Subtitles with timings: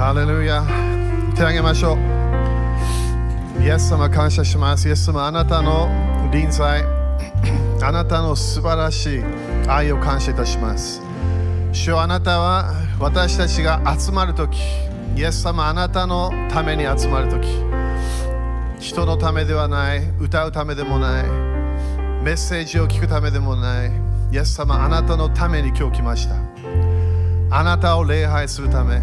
[0.00, 0.62] ハレルヤ
[1.36, 5.90] 手を挙げましょうイエス様感謝しますイエス様あなたの
[6.32, 6.82] 臨在
[7.82, 9.22] あなたの素晴らしい
[9.68, 11.02] 愛を感謝いたします
[11.74, 14.56] 主あなたは私たちが集まるとき
[15.16, 17.48] イエス様あなたのために集まるとき
[18.78, 21.24] 人のためではない歌うためでもない
[22.24, 23.90] メッセージを聞くためでもない
[24.32, 26.36] イエス様あなたのために今日来ました
[27.54, 29.02] あなたを礼拝するため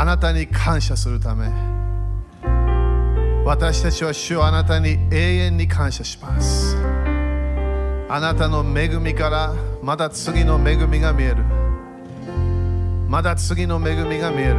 [0.00, 1.48] あなたに感謝するため
[3.44, 6.76] 私たちは主をあなたに永遠に感謝します。
[8.08, 11.42] あなたの恵みからまだ次の恵みが見える。
[13.08, 14.54] まだ次の恵みが見える。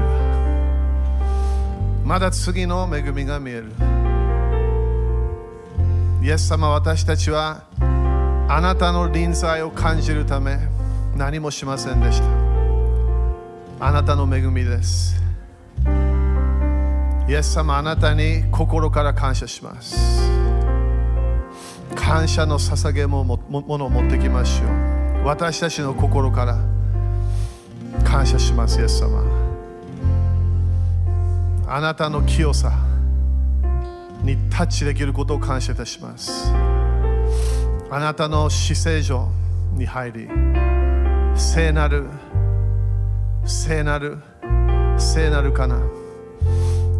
[2.04, 3.72] まだ次の恵みが見える。
[6.22, 7.64] イエス様私たちは
[8.50, 10.58] あなたの臨在を感じるため
[11.16, 12.28] 何もしませんでした。
[13.80, 15.29] あなたの恵みです。
[17.30, 20.20] イエス様あなたに心から感謝します。
[21.96, 24.66] 感謝の捧げもものを持ってきましょ
[25.22, 25.28] う。
[25.28, 26.58] 私たちの心から
[28.04, 29.24] 感謝しますイエス様。
[31.68, 32.74] あなたの清さ
[34.24, 36.52] にタッチできることを感謝いたします。
[37.92, 39.30] あなたの死聖所
[39.74, 40.28] に入り
[41.36, 42.08] 聖なる
[43.46, 44.18] 聖なる
[44.98, 45.99] 聖なるかな。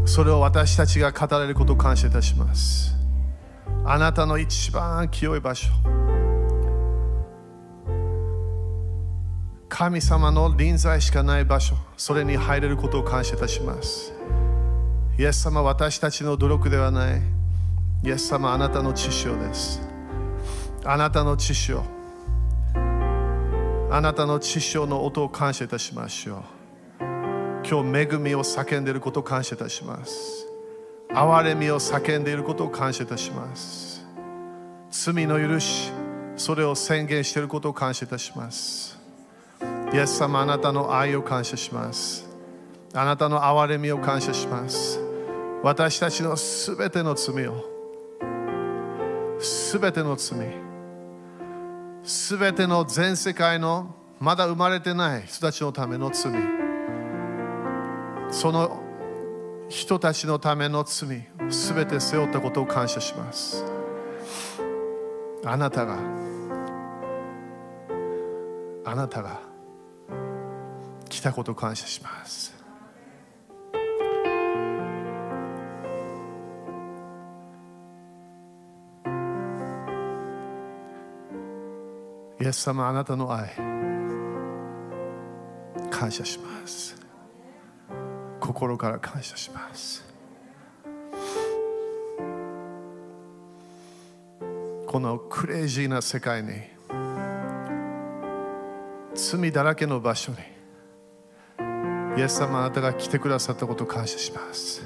[0.06, 2.96] それを私たちが語れることを感謝いたします。
[3.86, 5.70] あなたの一番清い場所。
[9.70, 11.76] 神様の臨在しかない場所。
[11.96, 14.14] それに入れることを感謝いたします。
[15.18, 17.22] イエス様私たちの努力ではない。
[18.04, 19.82] イエス様あなたの知識です。
[20.86, 21.78] あなたの知識
[23.92, 26.59] あなたの知識の音を感謝いたしましょう。
[27.72, 30.48] 今日恵みを叫んでいることを感謝いたします。
[31.10, 34.04] 憐れみを叫んでいることを感謝いたします。
[34.90, 35.92] 罪の許し
[36.36, 38.98] それを宣言していることを感謝いたします。
[39.94, 42.28] イエス様あなたの愛を感謝します。
[42.96, 45.00] あなたの憐れみを感謝します。
[45.62, 47.64] 私たちのすべての罪を
[49.38, 50.40] すべての罪
[52.04, 56.59] すべての全世界のまだ生まれてない人たちのための罪
[58.32, 58.82] その
[59.70, 63.64] 人たちのための罪すべて背負ったことを感謝します。
[65.46, 65.98] あなたが
[68.86, 69.40] あなたが
[71.08, 72.58] 来たことを感謝します。
[82.42, 83.50] イエス様あなたの愛
[85.92, 87.09] 感謝します。
[88.50, 90.04] 心から感謝します。
[94.88, 96.50] このクレイジーな世界に
[99.14, 100.40] 罪だらけの場所に
[102.18, 104.82] イエス様あなたが来てくださったことを感謝します。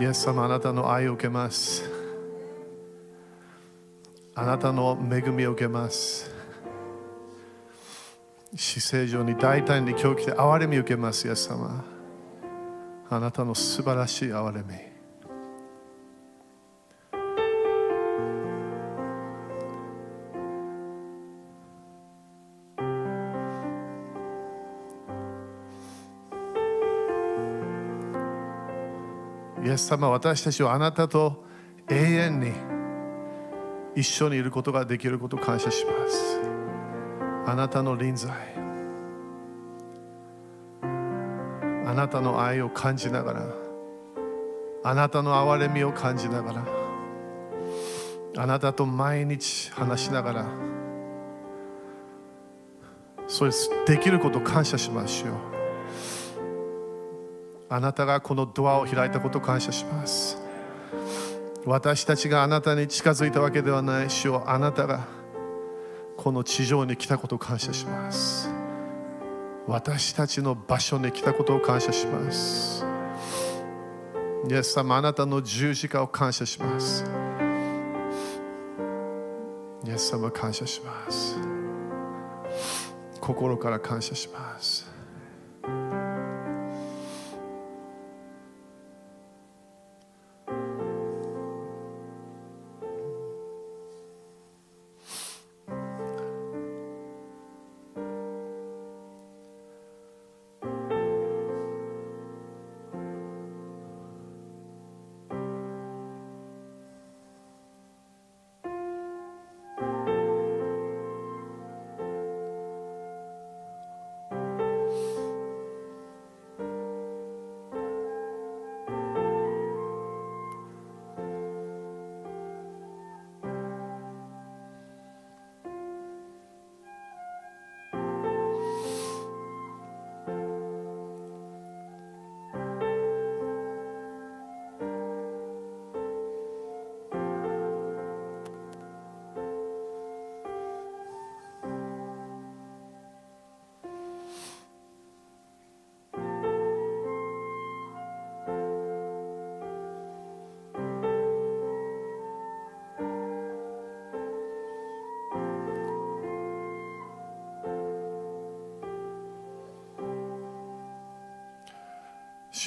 [0.00, 1.88] イエス様あなたの愛を受けます。
[4.34, 6.39] あなたの恵みを受けます。
[8.54, 11.84] 死聖上に大胆に今日来て憐れみ受けますイエス様。
[13.08, 14.90] あなたの素晴らしい憐れみ。
[29.64, 31.44] イエス様私たちはあなたと
[31.88, 32.52] 永遠に
[33.94, 36.59] 一緒にいることができることを感謝します。
[37.50, 38.30] あなたの臨在。
[41.84, 43.48] あなたの愛を感じながら
[44.84, 46.64] あなたの憐れみを感じながら
[48.36, 50.46] あなたと毎日話しながら
[53.26, 53.68] それです。
[53.84, 55.32] できること感謝しましょう
[57.68, 60.38] あなたがこのドアを開いたこと感謝します。
[61.66, 65.19] 私たちがあなたに近づいたわけではない主をあなたが
[66.22, 68.50] この地上に来たことを感謝します。
[69.66, 72.84] 私たちの場所に来たことを感謝します。
[74.46, 77.06] イエス様あなたの十字架を感謝します。
[79.86, 81.38] イエス様感謝します。
[83.18, 84.89] 心から感謝します。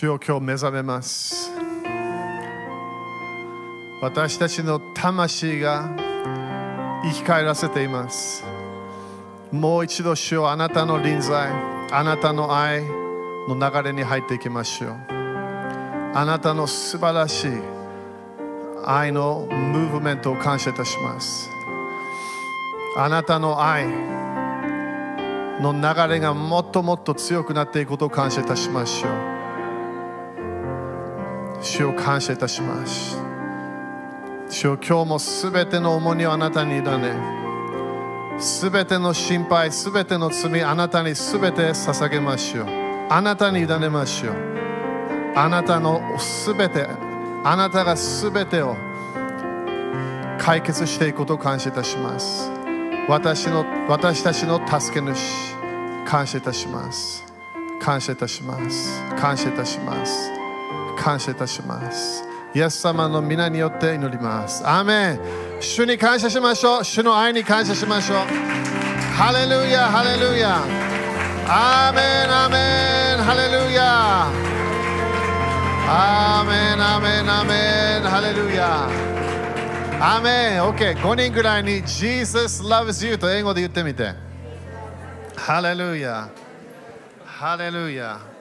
[0.03, 1.49] 主よ今日目覚めます。
[4.01, 5.95] 私たちの魂が
[7.05, 8.43] 生き返らせています。
[9.53, 11.47] もう一度主よあなたの臨在
[11.89, 12.81] あなたの愛
[13.47, 14.91] の流れに入っていきましょう。
[16.13, 17.51] あなたの素晴らしい
[18.85, 21.49] 愛のムーブメントを感謝いたします。
[22.97, 23.87] あなたの愛
[25.61, 29.32] の流れがもっともっと強くなっていくことを感謝いたしましょう。
[31.63, 33.17] 主を感謝いたします。
[34.49, 37.15] 主よ今日もすべての重荷をあなたに委ね
[38.37, 42.67] すべての心配すべての罪あなたにすべて捧げましょう。
[43.09, 44.35] あなたに委ねましょう。
[45.35, 46.85] あなたのすべて
[47.43, 48.75] あなたがすべてを
[50.37, 52.51] 解決していくことを感謝いたします。
[53.07, 55.55] 私の私たちの助け主
[56.05, 57.23] 感謝いたします。
[57.79, 59.01] 感謝いたします。
[59.17, 60.42] 感謝いたします。
[61.03, 62.23] 感謝いたします。
[62.55, 64.65] イエス様の皆によって祈ります。
[64.65, 65.19] アーメン。
[65.59, 66.83] 主に感謝しましょう。
[66.85, 68.17] 主の愛に感謝しましょう。
[69.13, 70.63] ハレルヤハレルヤ。
[71.45, 72.57] アーメンアーメ
[73.19, 73.23] ン。
[73.23, 74.29] ハレルヤ。
[75.85, 77.53] アーメンアーメンアーメ
[77.99, 78.09] ン。
[78.09, 78.87] ハレルヤ。
[79.99, 80.63] アーメン。
[80.63, 84.13] OK5 人ぐらいに Jesus loves you と英語で言ってみて。
[85.35, 86.29] ハレルヤ。
[87.25, 88.32] ハレルヤ。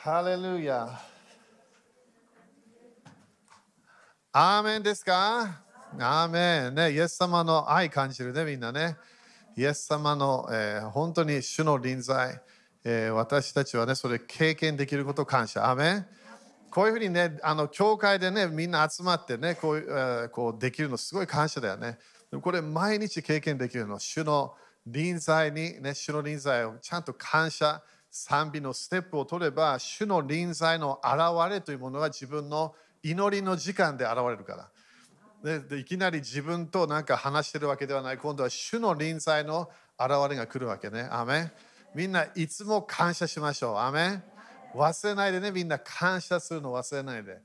[0.00, 0.88] ハレルヤ
[4.32, 5.60] アーメンですか？
[5.98, 8.96] アーメンね、イエス様の愛感じるね、みんなね。
[9.56, 12.40] イエス様の、えー、本当に主の臨在、
[12.84, 15.68] えー、私たちはね、それ経験できること感謝。
[15.68, 16.06] アーメン？
[16.70, 21.98] こういうふうにね、あの教会でね、みんな集まってね、こう,、えー、こうできるのすごい感謝だよね。
[22.40, 23.98] これ毎日経験できるの。
[23.98, 24.54] 主の
[24.86, 34.70] 臨在に、ね、主の臨在をちゃんと感謝、賛美のステップを取れば、主の臨在の現れというものが自分の祈りの時間で現れるから。
[35.42, 38.18] ででいきなり自分となんか話してるわけではない。
[38.18, 41.08] 今度は主の臨在の現れが来るわけね。
[41.10, 41.52] アメ
[41.94, 43.76] みんないつも感謝しましょう。
[43.76, 44.22] アメ
[44.74, 47.40] 忘れないでね、みんな感謝するの忘れないで。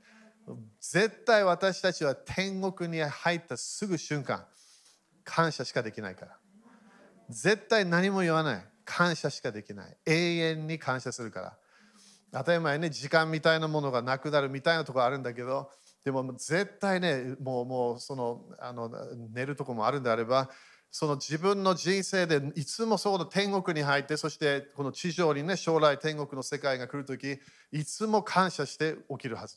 [0.80, 4.44] 絶対私たちは天国に入ったすぐ瞬間、
[5.24, 6.36] 感謝しかできないから。
[7.30, 8.66] 絶対何も言わない。
[8.84, 9.96] 感謝しかできない。
[10.06, 11.58] 永遠に感謝するから。
[12.32, 15.70] 当たり前ね、時間みたいなものがなくなるみたいなところあるんだけど、
[16.04, 18.90] でも絶対ね、もうもうそのあの
[19.32, 20.50] 寝るとこもあるんであれば、
[20.90, 27.38] その自分の人生でいつもその天国に入って、そしてこの地上にね、将来天国の世界が来るとき、
[27.72, 29.56] いつも感謝して起きるはず。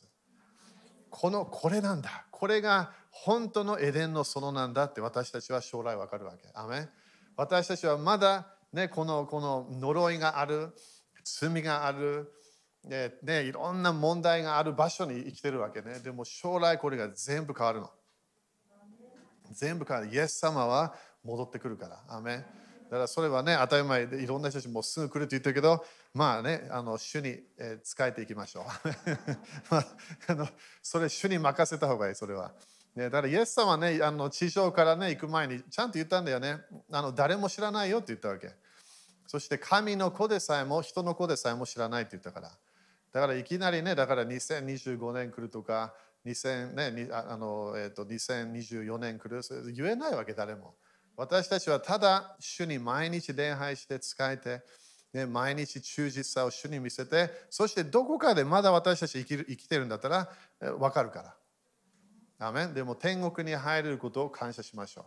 [1.10, 2.26] このこれなんだ。
[2.30, 6.48] これが本当のエデンの園なんだって私たちは将来わかるわけ。
[6.54, 6.88] アメ
[7.36, 10.74] 私たちはまだ、ね、このこの呪いがある、
[11.24, 12.32] 罪がある、
[12.84, 16.00] ねね、いろんな問題がある場所に生きてるわけね。
[16.00, 17.90] でも将来これが全部変わるの。
[19.52, 20.14] 全部変わる。
[20.14, 20.94] イエス様は
[21.24, 22.04] 戻ってくるから。
[22.08, 22.44] アメ
[22.90, 25.84] だからそれはね、当たり前でいろんな人たちもすぐ来るって言ってるけど、
[26.14, 28.64] まあね、あの主に、えー、使えていきましょう。
[29.70, 29.86] まあ、
[30.28, 30.48] あの
[30.82, 32.54] それ主に任せた方がいい、それは。
[32.98, 36.56] ね、だからイエス様はね、あの地上からね、行く前にちゃんと言ったんだよね。
[36.90, 38.50] あの誰も知らないよって言ったわけ。
[39.28, 42.50] そして神の子でさえも、人の子でさえも知らないって言ったから。
[43.12, 45.94] だからいきなりね、だから2025年来るとか、
[46.26, 50.74] 2000ね、あのえーと、2024年来る、言えないわけ、誰も。
[51.16, 54.62] 私たちはただ主に毎日礼拝して使えて、
[55.12, 60.28] ね、毎日忠実さを主に見せて、そしてどこかでまだ私たち生きる生きてるんだったら
[60.58, 61.37] 分かるから。
[62.38, 65.04] アメンでも天国に入れることを感謝しましょう。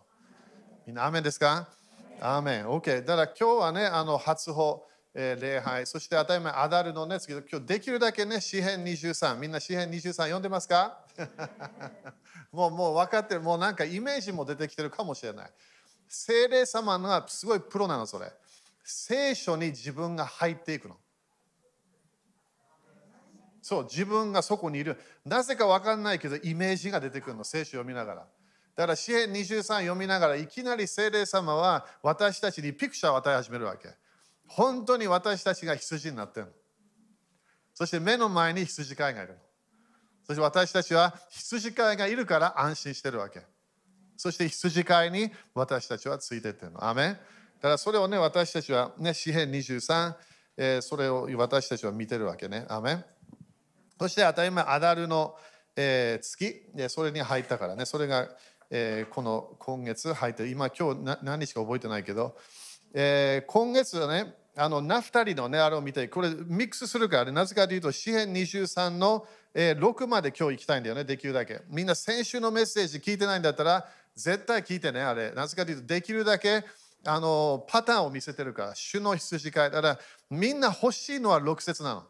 [0.88, 1.70] みんな、アメンですか
[2.20, 2.68] アメン。
[2.68, 3.06] OK。
[3.06, 4.88] だから今日はね、あの初歩。
[5.14, 11.00] えー、礼拝、そして当たり前、アダルのね、次今日できるだけね、詩編23、みんな詩編23読んでますか
[12.52, 15.52] もうもう分かってる、もうなんかイメージも出てきてるかもしれない。
[16.08, 18.32] 精霊様がすごいプロなの、 それ。
[18.84, 20.98] 聖書に自分が入っていくの。
[23.62, 24.98] そう、自分がそこにいる。
[25.26, 28.28] なぜか分かんないけど、イメージが出てくるの、聖書読みながら。
[28.76, 33.90] だから、詩編23読みながら、いきなり精霊様は私たちにピクチャーを与え始めるわけ。
[34.48, 36.52] 本当に私たちが羊になってるの。
[37.74, 39.40] そして目の前に羊飼いがいるの。
[40.24, 43.42] そして私たちは羊飼いがいるから安心してるわけ。
[44.18, 46.88] そして羊飼いに私たちはついてってるの。
[46.88, 50.16] アメだからそれをね、私たちはね、詩編23、
[50.58, 52.66] えー、それを私たちは見てるわけね。
[52.70, 53.04] アメ
[54.02, 55.36] そして当たり前、アダルの、
[55.76, 58.30] えー、月、それに入ったからね、それが、
[58.72, 62.36] えー、この今月入って今今日何日か覚えてないけど、
[62.96, 71.62] えー、今月はね、あのナフタリのね、あれを見て、これミックスするから、ね、なぜかというと、詩編23の、えー、6まで今日行きたいんだよね、できるだけ。
[71.70, 75.32] みんな先週のメッセージ聞いてないんだったら、絶対聞いてね、あれ。
[75.34, 76.64] なぜかというと、できるだけ
[77.06, 79.70] あのパターンを見せてるから、主の羊飼い。
[79.70, 80.00] だから、
[80.32, 82.08] みんな欲しいのは6節なの。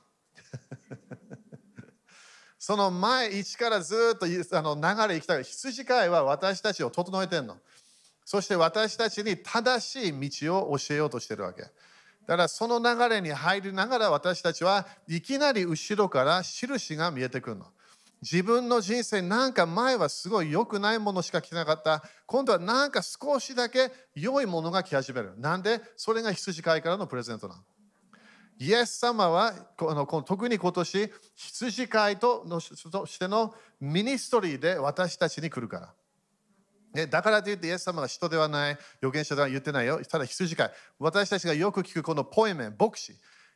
[2.62, 5.44] その前、1からずっとあの流れ行きたい。
[5.44, 7.58] 羊飼いは私たちを整えてるの。
[8.24, 11.64] そして私たちに正しい道を教えようとしてるわけ。
[11.64, 11.70] だ
[12.28, 17.66] からその流れに入りながら私たちはいきなり後ろから印が見えてくるの。
[18.22, 25.82] 自分の人生なんか前はすごい良くないものしか来なかった今度はなんか少しだけ良いものが来始めるなんで？
[25.98, 27.62] それが羊飼いからのプレゼントなの
[28.62, 35.94] イエス様はこの特に今年羊飼いとのとしてのミニストリーで私たちに来るから
[36.94, 43.14] ね、だからといってイエス様が人ではない預言者では言ってないよただ羊飼い私たちがよく聞くこのポエメン牧師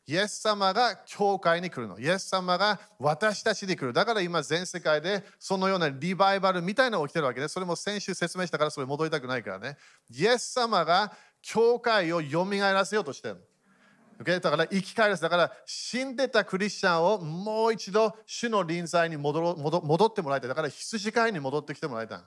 [0.07, 1.97] イエス様が教会に来るの。
[1.97, 3.91] イエス様が私たちに来る。
[3.91, 7.47] だから今全世界でそのようなリバイバルみたいなのが起きてるわけね。
[7.47, 9.77] それも先週説明したからそれ戻りたくないからね。
[10.11, 13.41] イエス様が教会を蘇らせようとしてるの。
[14.19, 14.39] Okay?
[14.39, 20.49] だから生き返らせだから死んでたクリスチャンをもう一度主の臨在に戻ろ戻戻ってもらいたい。
[20.49, 22.19] だから羊飼いに戻ってきてもらいたい。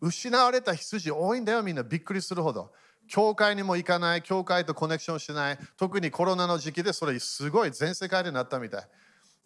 [0.00, 2.72] 失われた羊多いんだよみんなびっくりするほど。
[3.08, 8.88] 教会にも行かない、教会とコネクションしない、特にコロナの時期でそれすごい全世界でなったみたい。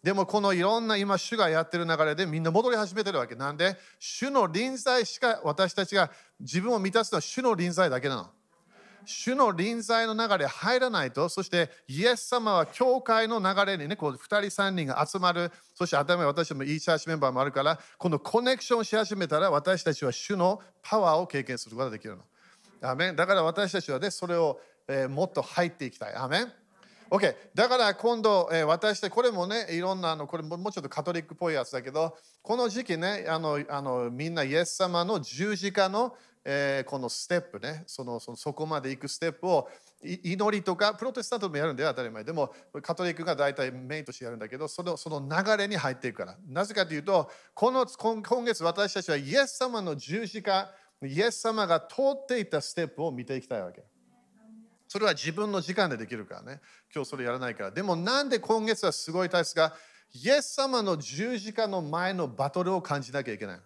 [0.03, 8.29] でもこのいろんな今主がやってる流れでみんな戻り始めてるわけなんで主の臨在しか私たちが自分を満たすのは主の臨在だけなの。
[9.07, 22.23] 主の臨在の流れ入らないと、そしてイエス様は教会の流れにね、こう2人3人が集まる、そして頭に私もいいチャーチメンバーもあるから、このコネクションし始めたら私たちは主のパワーを経験することができるの。
[22.81, 26.13] アメンだから私たちはね、それを、えー、もっと入っていきたい。
[26.13, 26.51] アメン
[27.09, 27.35] OK。
[27.55, 36.15] だから今度、えー、私たち、これもね、いろんな、あのこれももうちょっとカトリックっぽいやつだけど、この時期ね、あのあのみんなイエス様の十字架の、
[36.49, 39.67] えー、このステップね、そのそのそこまで行くステップを
[40.01, 42.23] 祈りとか、プロテスタントもやるんだよ、当たり前。
[42.23, 46.37] でも、カトリックが大体メインとしてやるんだけど、そのその流れに入っていくから。
[46.47, 50.71] なぜかというと、この今月私たちはイエス様の十字架、
[51.03, 53.83] イエス様が通っていたステップを見ていきたいわけ。
[54.87, 56.61] それは自分の時間でできるからね。
[56.95, 57.71] 今日それやらないから。
[57.71, 59.75] でもなんで今月はすごい大切か、
[60.13, 63.59] イエス様の十字架の前のバトルを感じなきゃいけない。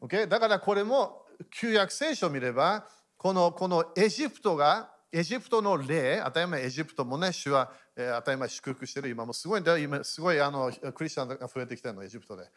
[0.00, 0.26] Okay?
[0.26, 2.86] だからこれも旧約聖書を見れば、
[3.16, 9.08] このこのエジプトが、エジプトの霊、当たり前エジプトもね、主は、え、当たり前祝福してる。
[9.08, 9.78] 今もすごいんだよ。
[9.78, 12.50] 今すごいあのクリスチャンが増えてきてるの、エジプトで。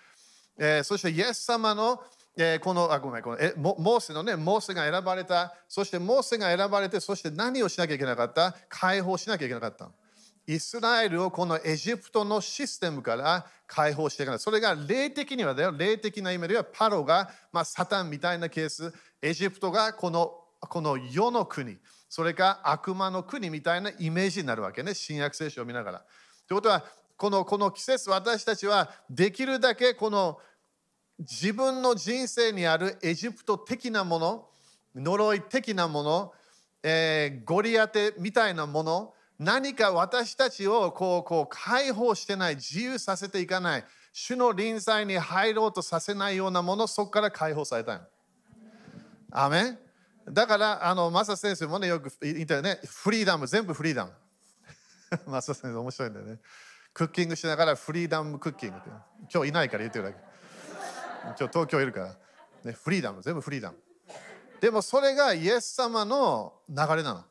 [0.58, 2.04] えー、そしてイエス様の
[2.38, 8.56] えー、この、あ、ごめん、このえモーセのね、モーセが選ばれた、そしてモーセが選ばれて、そして何をしなきゃいけなかった？
[8.70, 9.92] 解放しなきゃいけなかった。
[10.48, 14.40] イスラエルをこのエジプトのシステムから解放していかない。
[14.40, 26.06] それが霊的にはだよ、霊的な意味ではパロが、まあ、サタンみたいなケース、エジプトがこのこの世の国、それか悪魔の国みたいなイメージになるわけね、新約聖書を見ながら。
[26.48, 26.86] ということは、
[27.18, 30.40] このこの季節、私たちはできるだけこの
[31.20, 34.50] 自分の人生にあるエジプト的なもの、
[34.96, 36.34] 呪い的なもの、
[36.84, 48.02] えー、ゴリアテみたいなもの、何か私たちをこうこう解放してない、自由させていかない、主の臨在に入ろうとさせないようなもの、そこから解放されたい。
[49.32, 49.80] アメン？
[50.30, 54.12] だから、あの、マサ先生もね、よく言ったよね、フリーダム、全部フリーダム。
[55.26, 56.38] マサ先生、面白いんだよね。
[56.94, 58.90] クッキングしながらフリーダムクッキングって。
[59.34, 60.20] 今日いないから言ってるだけ。
[61.24, 62.16] 今日東京いるから、
[62.64, 63.78] ね、フリーダム全部フリーダム
[64.60, 67.26] でもそれがイエス様の流れなの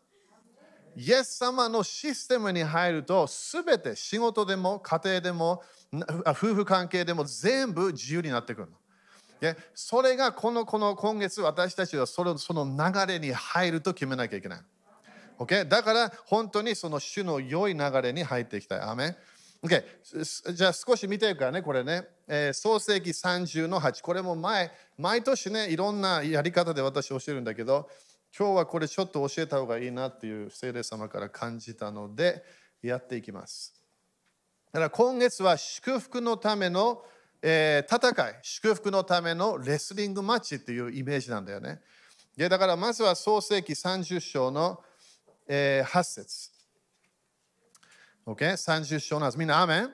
[1.01, 5.63] イエス様のシステムに入ると全て仕事でも家庭でも
[6.27, 14.61] 夫婦関係でも全部自由になってくるのそれがこのこの今月私たちはそのその流れに入ると決めなきゃいけない。
[15.39, 15.67] Okay?
[15.67, 18.81] だから本当にその種の良い流れに入っていきたい。
[18.83, 19.17] アメ
[19.63, 20.53] OK？
[20.53, 22.05] じゃあ少し見ていくからね、これね。
[22.29, 24.03] えー、創世紀30の8。
[24.03, 27.89] これも前、毎年ね、いろんなやり方で私教えるんだけど、
[28.37, 32.43] 今日はこれちょっと教えた方がいいなっていう聖霊様から感じたので、
[32.83, 33.75] やっていきます。
[34.73, 37.03] だから今月は祝福のための、
[37.43, 41.81] えー、戦い、祝福のためのレスリングマッチっていうイメージなんだよね。
[42.37, 44.81] でだからまずは創世紀30章の、
[45.47, 46.51] えー、8節
[48.27, 48.53] OK?
[48.53, 49.39] 30章なんです。
[49.39, 49.91] みんな、アメン？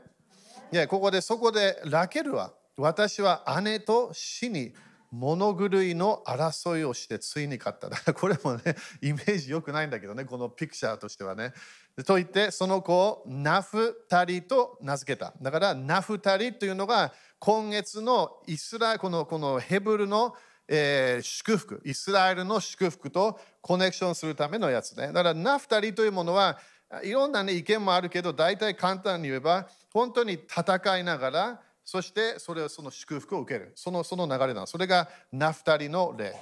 [0.73, 4.75] いや、ここで、そこで、ラケルは、私は姉と死に
[5.11, 7.89] 物狂いの争いをしてついに勝った。
[7.91, 11.53] だからこれもね、イメージ良くないんだけどね、このピクチャーとしてはね。
[12.05, 15.33] と言って、その子をナフタリと名付けた。
[15.41, 20.35] だからナフタリというのが今月のイスラ、このこのヘブルの、
[20.69, 25.09] えー、祝福、イスラエルの祝福とコネクションするためのやつね。
[25.09, 26.59] だからナフタリというものは、
[27.03, 33.71] いろんな、ね、意見もあるけど、大体簡単に言えば、本当に戦いながら、そしてそれをその祝福を受ける。
[33.77, 36.35] そのその流れなのそれがナフタリの例。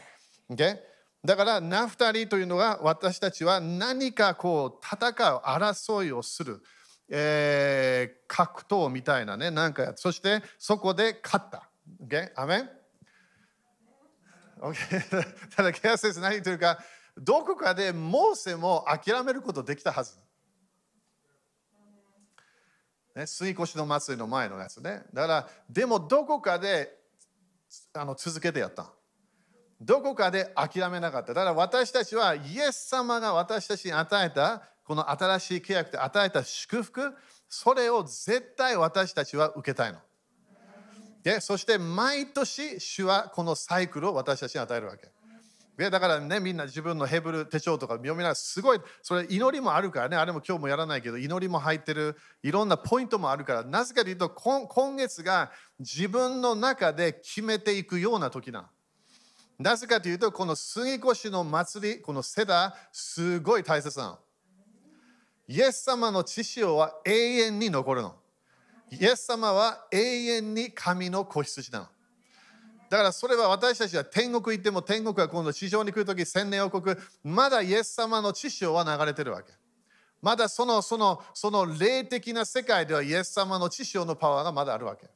[0.50, 0.78] Okay?
[1.22, 6.62] だからナフタリというのが私たちは何かこう戦う、争いをする、
[7.10, 11.68] えー、格闘みたいなね、なんかそしてそこで勝った。
[12.02, 12.30] Okay?
[12.36, 12.70] アメン
[14.60, 15.26] ?Okay?
[15.54, 16.82] ただ、ケア先生何というか、
[17.18, 20.23] どこかでモーセも諦めることできたはず。
[23.14, 25.02] ね、水越しの祭りの前のやつね。
[25.12, 26.98] だから、でもどこかで
[27.92, 28.90] あの続けてやった。
[29.80, 31.34] どこかで諦めなかった。
[31.34, 37.14] だから私たちはイエス様が私たちに与えたこの新しい契約で与えた祝福、
[37.48, 39.98] それを絶対私たちは受けたいの。
[41.22, 45.13] でそして毎年主はこのサイクルを私たちに与えるわけ。
[45.76, 58.70] でだからね、みんな自分のヘブル手帳とか読みながら、すごい、それ祈りもあるからね、あれも今日もやらないけど、祈りも入ってる、いろんなポイントもあるから、なぜかというと、今月が自分の中で決めていくような時な。
[59.58, 64.18] なぜかというと、この杉越の祭り、このセダ、すごい大切なの。
[65.48, 68.14] イエス様の知潮は永遠に残るの。
[68.90, 71.86] イエス様は永遠に神の子羊なの。
[72.94, 79.50] だからそれは私たちは天国行っても天国は今度地上に来るとき千年王国まだイエス様の知潮は流れてるわけ。
[80.22, 85.10] まだそのそのその霊的な世界ではイエス様の知潮のパワーがまだあるわけ、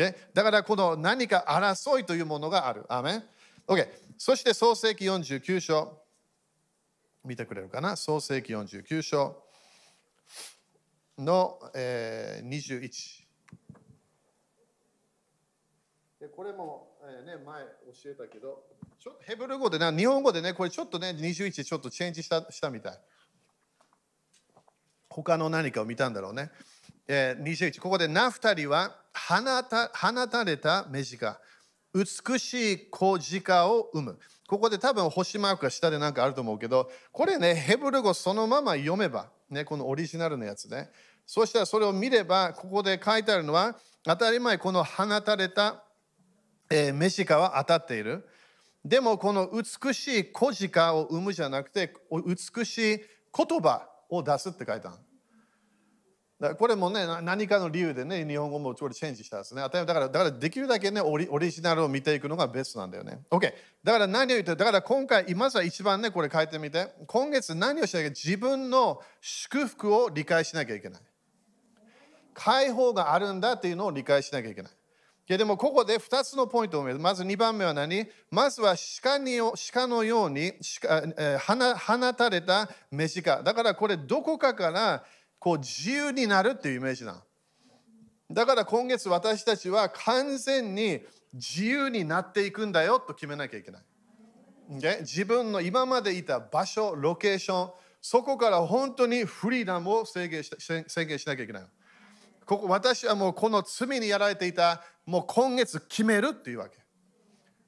[0.00, 0.14] okay?
[0.32, 2.84] だからこの何か争いというものがある。
[2.88, 3.24] アメン
[3.66, 5.98] ？OK そして創世紀49章。
[7.24, 7.96] 見てくれるかな？
[7.96, 9.42] 創世紀49章
[11.18, 13.23] の、えー、21
[16.24, 18.62] でこれも、えー、ね、前教えたけど、
[18.98, 22.98] ちょっとヘブル語でな、日本語でね、これちょっとね、21ちょっとチェンジしたしたみたい。
[25.10, 26.50] 他の何かを見たんだろうね。
[27.06, 31.38] えー、21、ここでナフタリは放た放たれた目近、
[31.92, 34.18] 美しい小鹿を生む。
[34.48, 40.88] ここで多分星マークが下で何かあると思うけど、これね、ヘブル語そのまま読めば、ね、このオリジナルのやつね。
[41.26, 45.83] そしたらそれを見れば、ここで書いてあるのは、当たり前この放たれた
[46.70, 48.26] えー、メシカは当たっている。
[48.84, 53.00] でもこの美しい小鹿を生むじゃなくて美しい
[53.36, 54.92] 言葉を出すって書いた
[56.38, 59.62] だこれもね何かの理由でね日本語もちょっとチェンジしたんですね。
[59.62, 63.20] だからだからできるだけねオリオリジナルを見ていくのがベストなんだよね。
[63.30, 63.52] OK。
[63.82, 71.02] だから何を言ってだから今回今さ一番ねこれ書いてみて今月何をしなきゃ自分の祝福を理解しなきゃいけない。
[72.34, 74.72] 解放があるんだっていうのを理解しなきゃいけない。
[75.26, 76.98] いやでもここで2つのポイントを見る。
[76.98, 78.06] まず2番目は何？
[78.30, 79.38] まずは鹿に
[79.72, 83.42] 鹿のように鹿、えー、放たれた目鹿。
[83.42, 85.02] だからこれどこかから
[85.38, 87.22] こう自由になるっていうイメージな。
[88.30, 91.00] だから今月私たちは完全に
[91.32, 93.82] 自由になっていくんだよと決めなきゃいけない。
[94.78, 97.70] で自分の今までいた場所、ロケーション、
[98.02, 101.62] そこから本当にフリーダムを制限し制限しなきゃいけない。
[102.46, 106.78] ここ私はもうこの罪にやられていたもう今月決めるっていうわけ。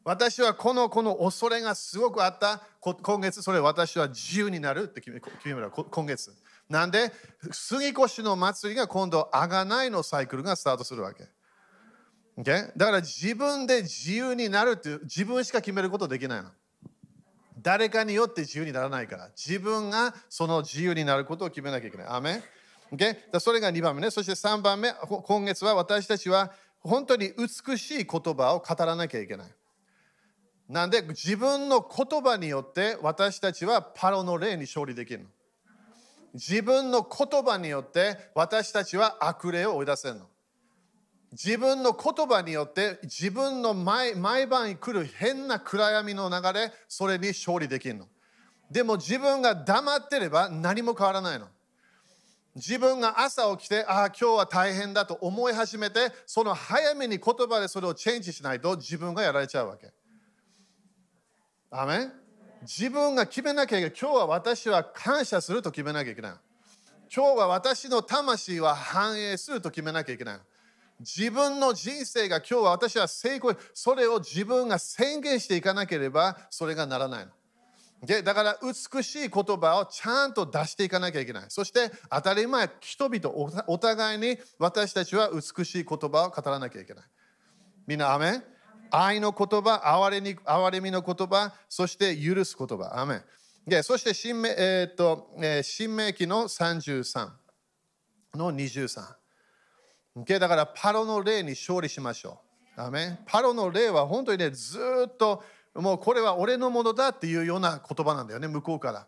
[0.04, 2.62] 私はこのこの恐れがすごくあった。
[2.80, 6.32] 今月それ私は自由になるって決め決める今月。
[6.68, 7.12] なんで
[7.50, 11.24] 杉越の祭りが今度あがないのサイクルがスタートするわけ、
[12.38, 12.72] okay?
[12.76, 16.50] だから自分で自由になるっていう自分しか決めることできないの。
[17.60, 19.30] 誰かによって自由にならないから。
[19.36, 22.06] 自分がその自由になることを決めなきゃいけない。
[22.08, 22.42] アメ
[22.92, 23.40] Okay?
[23.40, 24.10] それが2番目ね。
[24.10, 29.48] そして3番目、今月は私たちは本当に美しい言葉を語らなきゃいけない。
[30.68, 35.26] なんで自分の言葉によって私たちはパロの霊に勝利できるの。
[36.34, 40.26] 自分の言葉によって私たちは悪霊を追い出せるの。
[41.32, 48.08] 自分の言葉によって自分の毎毎晩来る変な暗闇の流れそれに勝利できるの。
[48.70, 51.46] でも自分が黙ってれば何も変わらないの。
[52.56, 59.92] 自分が朝起きて、ああ、今日は大変だと思い始めて、その早めに言葉でそれをチェンジしないと自分がやられちゃうわけ。
[61.70, 62.08] アメ
[62.62, 63.98] 自分が決めなきゃいけない。
[64.00, 66.32] 今日は私は感謝すると決めなきゃいけない。
[67.14, 70.40] 今日は私の魂は繁栄すると決めなきゃいけない。
[71.00, 77.32] 自分の人生が今日は私は成功、それを自分が宣言していかなければそれがならないの。
[78.02, 81.44] でだから美しい言葉をちゃんと出していかなきゃいけない。
[81.48, 83.34] そして当たり前、人々
[83.66, 87.04] お互いに私たちは美しい言葉を語らなきゃいけない。
[87.86, 88.44] みんな、アメン？
[88.90, 92.98] 愛の言葉、憐れに憐れみの言葉、そして許す言葉。
[93.00, 93.24] アメン
[93.66, 97.30] でそして新明、えーとえー、新明記の33
[98.34, 99.02] の23。
[100.24, 102.40] でだからパロの霊に勝利しましょ
[102.76, 102.80] う。
[102.80, 104.78] アメンパロの霊は本当にね、ず
[105.08, 105.42] っと
[105.76, 109.06] もうこれは俺のものだっていうような言葉なんだよね、向こうから。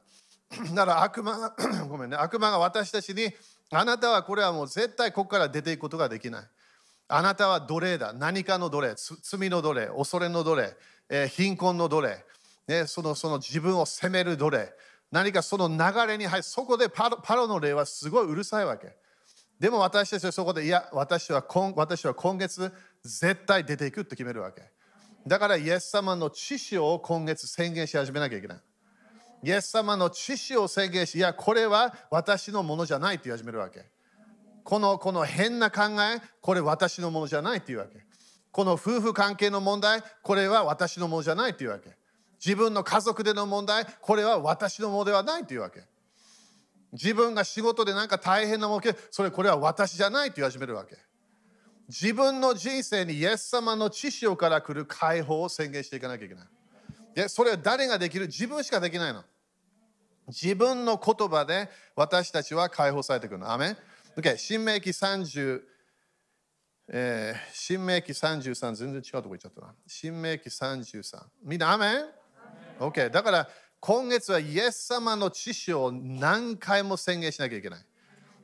[0.75, 1.55] だから悪魔が、
[1.89, 3.33] ごめんね、悪魔が私たちに、
[3.71, 6.45] あなたはこれはもう絶対ここから出ていくことができない。
[7.09, 8.13] あなたは奴隷だ。
[8.13, 10.77] 何かの奴隷、罪の奴隷、恐れの奴隷、
[11.09, 12.25] えー、貧困の奴隷、
[12.67, 14.73] ね、そのその自分を責める奴隷。
[15.11, 16.43] 何かその流れに入る。
[16.43, 18.95] そこでパロパロの霊はすごいうるさいわけ。
[19.59, 24.63] でも私たちはそこで、いや、私は今私は今月絶対出ていくって決めるわけ。
[25.29, 28.59] だから、イエス様の知識を今月宣言し始めなきゃいけない。
[29.45, 33.85] イエス様の知識を宣言し、いや、これは私のものじゃないって言い始めるわけ。
[34.65, 38.05] このこの変な考え、これ私のものじゃないっていうわけ。
[38.51, 41.97] この夫婦関係の問題、これは私のものじゃないっていうわけ。
[42.45, 45.83] 自分の家族での問題、これは私のものではないというわけ。
[46.93, 50.97] 自分が仕事でなんか大変なものそれこれは私じゃないと言い始めるわけ。
[51.89, 56.45] 自分の人生にイエス様の知識から来る解放を宣言していかなきゃいけない。
[57.15, 58.27] で、それは誰ができる？
[58.27, 59.25] 自分しかできないの。
[60.29, 63.51] 自分の言葉で私たちは解放されてくるの。
[63.51, 63.77] アメン
[64.17, 65.63] ?OK、新明記30、
[66.89, 69.75] えー、新明記33、全然違うとこ行っちゃったな。
[69.87, 71.25] 新明記33。
[71.43, 72.05] みんな、アメン
[72.79, 73.49] ?OK、だから
[73.81, 77.81] 今月はイエス様の知識を何回も宣言しなきゃいけない。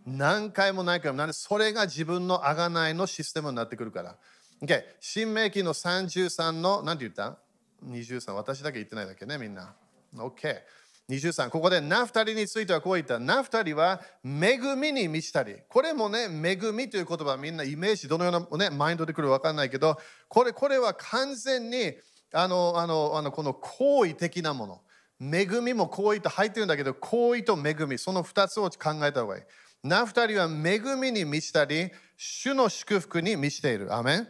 [0.06, 1.32] 何回も何回も。
[1.32, 4.16] それが自分の贖いのシステムになってくるから。
[4.62, 4.82] OK。
[5.00, 7.38] 新明記の33の、何て言った
[7.86, 8.32] ?23。
[8.32, 9.74] 私だけ言ってないだけね、みんな。
[10.16, 10.60] OK。
[11.08, 11.50] 23。
[11.50, 13.18] ここでナフタリについてはこう言った。
[13.18, 15.56] ナフタリは恵みに満ちたり。
[15.68, 21.94] これもね、恵みという言葉みんなイメージどのような、ね、マインドでくるか分かんないけど、これこれは完全に
[22.32, 24.80] あのあのあのこの行為的なもの。
[25.20, 29.44] 恵みも行為と入ってるんだけど、行為と恵み、その2つを考えた方がいい。
[29.84, 33.94] ナフタリは恵みに満ちたり、主の祝福に満ちている。
[33.94, 34.28] アメン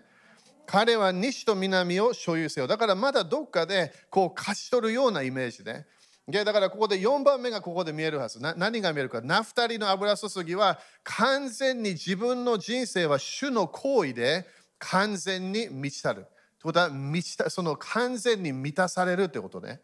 [0.67, 2.67] 彼は西と南を所有せよ。
[2.67, 5.87] だからまだどっかでこう勝ち取るようなイメージで。
[6.45, 8.41] だからここで4番目がここで見えるはず。
[8.41, 9.21] 何が見えるか。
[9.21, 14.47] ナフタリの油注ぎは完全に自分の人生は主の行為で
[14.81, 16.23] 完全に満ちたる。
[16.23, 16.27] という
[16.65, 19.81] ことは満ちたその完全に満たされるということね。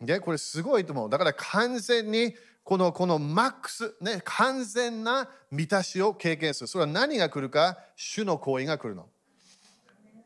[0.00, 1.10] でこれすごいと思う。
[1.10, 6.66] だから完全にこのこのマックス、ね、完全な満たしを経験する。
[6.68, 9.08] それは何が来るか、主の行為が来るの。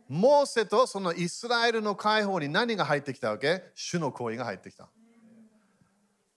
[0.09, 3.62] モーセとそのイスラエルの解放に何が入ってきたわけ？
[3.75, 4.88] 主の行為が入ってきた。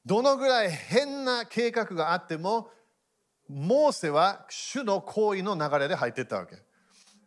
[0.06, 2.70] どのぐらい変な計画があっても、
[3.48, 6.56] モーセは主の行為の流れで入っていったわけ。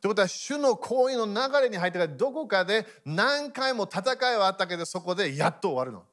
[0.00, 6.04] ということは、主の行為の流れに入ってから、どこかで何回も戦いはあったけど、そこでやっと終わるの。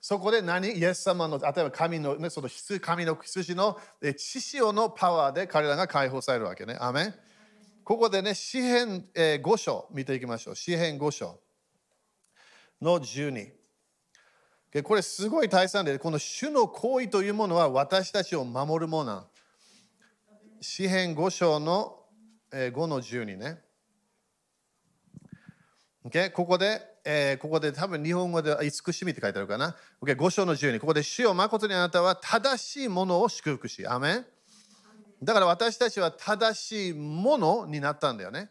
[0.00, 0.70] そこで何？
[0.70, 6.76] イエス様の、例えば神の、ね、その羊神の羊の血潮のパワーで彼らが解放されるわけね。
[6.80, 7.14] アメン
[7.88, 10.56] ここでね、詩篇、え5章見ていきましょう。
[10.56, 11.40] 詩篇5章
[12.82, 13.52] の12。
[14.82, 19.24] これすごい大切で、この主の行為というものは私たちを守るもの。
[20.60, 22.04] 詩篇5章の
[22.52, 23.58] 5の12ね。
[26.04, 29.74] o ここで、えー、ここで多分日本語で慈しみって書いてあるかな。
[30.02, 30.14] Okay?
[30.14, 30.78] 5章の12。
[30.78, 33.86] ここで主よ誠にあなたは正しいものを祝福し。
[33.86, 34.26] アメン
[35.22, 38.50] だから私たちは正しいものになったんだよね。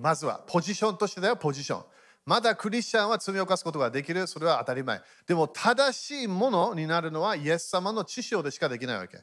[0.00, 1.84] まずは、ポジションとしてだよ、ポジション。
[2.26, 4.26] まだクリスチャンは罪を犯すことができる。
[4.26, 5.00] それは当たり前。
[5.24, 9.18] でも正しいものになるのはイエス様の知識でしかできないわけ。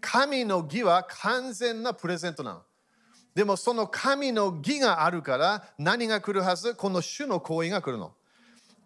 [0.00, 2.62] 神の義は完全なプレゼントなの。
[3.34, 6.74] でもその神の義があるから何が来るはず？
[6.74, 8.12] この主の行為が来るの。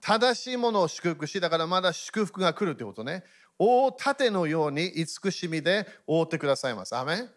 [0.01, 3.25] 正しいものを祝福し、だからまだ祝福が来るということね。
[3.59, 6.95] 大盾のように慈しみで覆ってくださいます。
[6.95, 7.31] アメン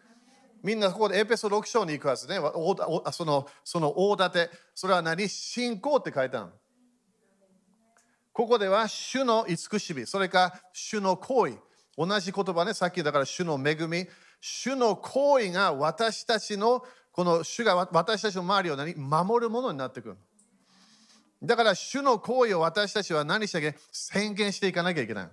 [0.62, 2.36] みんなここでエペソ6章に行くはずね。
[3.12, 4.50] そのその大盾。
[4.74, 5.28] それは何？
[5.28, 6.50] 信仰って書いてある
[8.32, 11.54] ここでは主の慈しみ、それか主の行為。
[11.96, 14.06] 同じ言葉ね、さっきだから主の恵み。
[14.40, 16.84] 主の行為が私たちの
[17.18, 20.16] この主が私たちの周りを何守るものになってくる。
[21.42, 25.28] だから主の行為を私たちは何しなきゃ宣言していかなきゃいけない。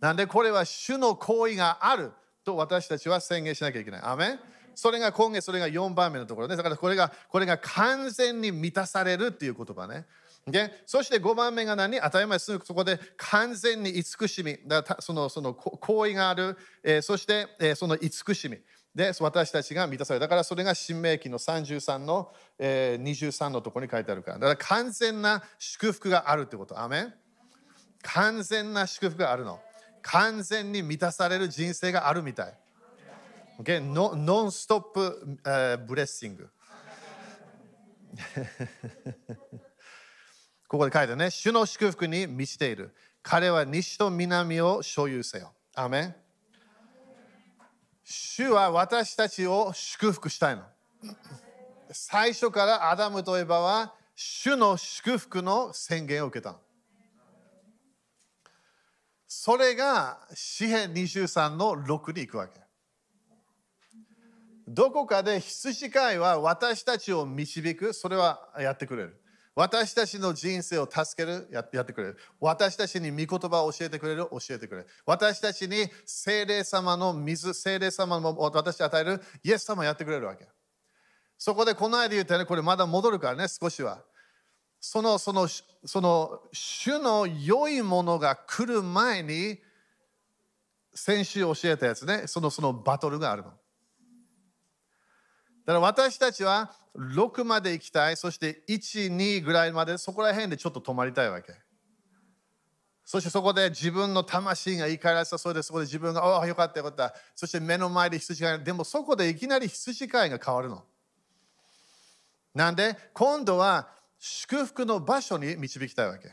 [0.00, 2.10] なんでこれは主の行為がある
[2.42, 4.00] と私たちは宣言しなきゃいけない。
[4.02, 4.40] アメ
[4.74, 6.56] それが今月それが4番目のところね。
[6.56, 10.04] だからこれがこれが完全に満たされるっていう言葉ね。
[10.48, 12.00] でそして5番目が何？
[12.00, 14.58] 当たり前すぐそこで完全に慈しみ。
[14.66, 18.58] だそのその行為がある、えー、そして、えー、その慈しみ。
[18.94, 20.20] で私たちが満たされる。
[20.20, 24.38] だからそれが新明記の33の、えー、23のところに書いてあるから。
[24.38, 26.78] だから完全な祝福があるってこと。
[26.78, 27.14] アメン
[28.02, 29.60] 完全な祝福があるの。
[30.02, 32.54] 完全に満たされる人生があるみたい。
[33.60, 33.80] Okay?
[33.80, 36.50] no, nonstop、uh, blessing。
[40.68, 42.94] ここで書いてね、主の祝福に満ちている。
[43.22, 45.54] 彼は西と南を所有せよ。
[45.74, 46.14] アメン
[48.14, 50.64] 主は私たちを祝福したいの。
[51.90, 56.58] 最初からアダムとエバは主の祝福の宣言を受けた。
[59.26, 62.60] それが詩篇23の6に行くわけ。
[64.68, 69.21] どこかで羊飼いは私たちを導く、それはやってくれる。
[69.54, 72.16] 私たちの人生を助けるやってくれる。
[72.40, 74.86] 私たちに御言葉を教えてくれる、教えてくれる。
[75.04, 80.48] 私たちに精霊様の水、精霊様を私に与える、イエス様やってくれるわけ。
[81.36, 84.02] そこでこの間言ったね、これまだ戻るからね、少しは。
[84.80, 89.58] その、その、その、主の良いものが来る前に、
[90.94, 93.52] 先週教えたやつね、その、そのバトルがあるの。
[95.64, 101.54] だから私たちは6まで行きたい、そして1、2ぐらいまでそこら辺でちょっと止まりたいわけ。
[103.04, 107.14] そしてそこで自分の魂が怒らせた、それでそこで自分が、ああ、よかったよかった。
[107.34, 110.84] そして目の前で羊飼い、でもそこでいきなり羊飼いが変わるの。
[112.54, 116.32] なんで、今度は祝福の場所に導きたいわけ。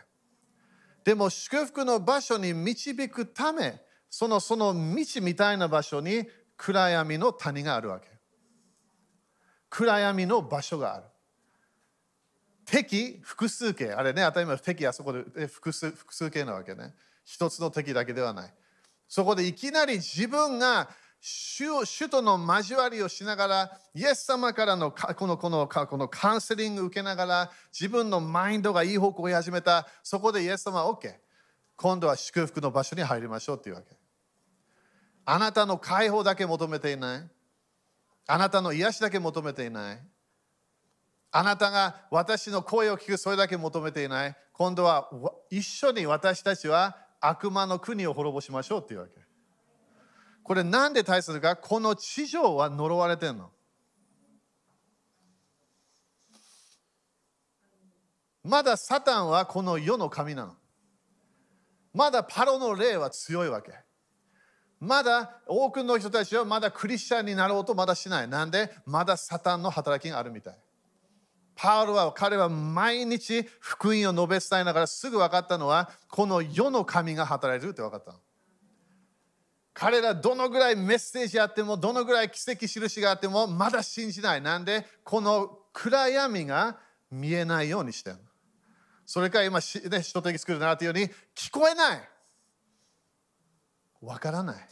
[1.04, 8.19] でも祝福の場所に導くため、そのその道みたいな場所に暗闇の谷があるわけ。
[9.70, 11.04] 暗闇の場所がある。
[12.66, 13.92] 敵、複数形。
[13.92, 16.94] あれね、当たり前、敵はそこで複数複数形なわけね。
[17.24, 18.54] 一つの敵だけではない。
[19.08, 20.90] そこでいきなり自分が
[21.22, 31.14] 主主との交わりをしながら、イエス様からのこのこのこのカウンセリング受けながら、自分のマインドがいい方向を始めた、そこでイエス様は OK。
[31.76, 33.98] 今度は祝福の場所に入りましょうっていうわけ。
[35.26, 37.30] あなたの解放だけ求めていない。
[38.32, 40.00] あなたの癒しだけ求めていない。
[41.32, 44.38] あなたが私の声を聞くそれだけ求めていない。
[44.54, 45.10] 今度は
[45.50, 49.14] 一緒に私たちは悪魔の国を滅ぼしましょうっていうわけ。
[50.44, 51.56] これなんで大切か？
[51.56, 53.50] この地上は呪われてんの。
[58.44, 60.54] まだサタンはこの世の神なの。
[61.96, 63.74] まだパロの霊は強いわけ。
[64.80, 68.28] まだ多くの人たちはまだクリスチャンになろうとまだしない。
[68.28, 70.58] なんでまだサタンの働きがあるみたい。
[71.56, 78.20] パウロは彼は毎日福音を述べ伝えながらすぐ分かったのはこの世の神が働いてるって分かったの。
[79.74, 84.42] 彼らどのぐらいメッセージあってもどのぐらい奇跡印があってもまだ信じない。
[84.42, 86.78] なんでこの暗闇が
[87.12, 88.16] 見えないようにしてる。
[89.06, 92.10] それから今、ね、人的作るなっていうように聞こえない。
[94.02, 94.68] わからない。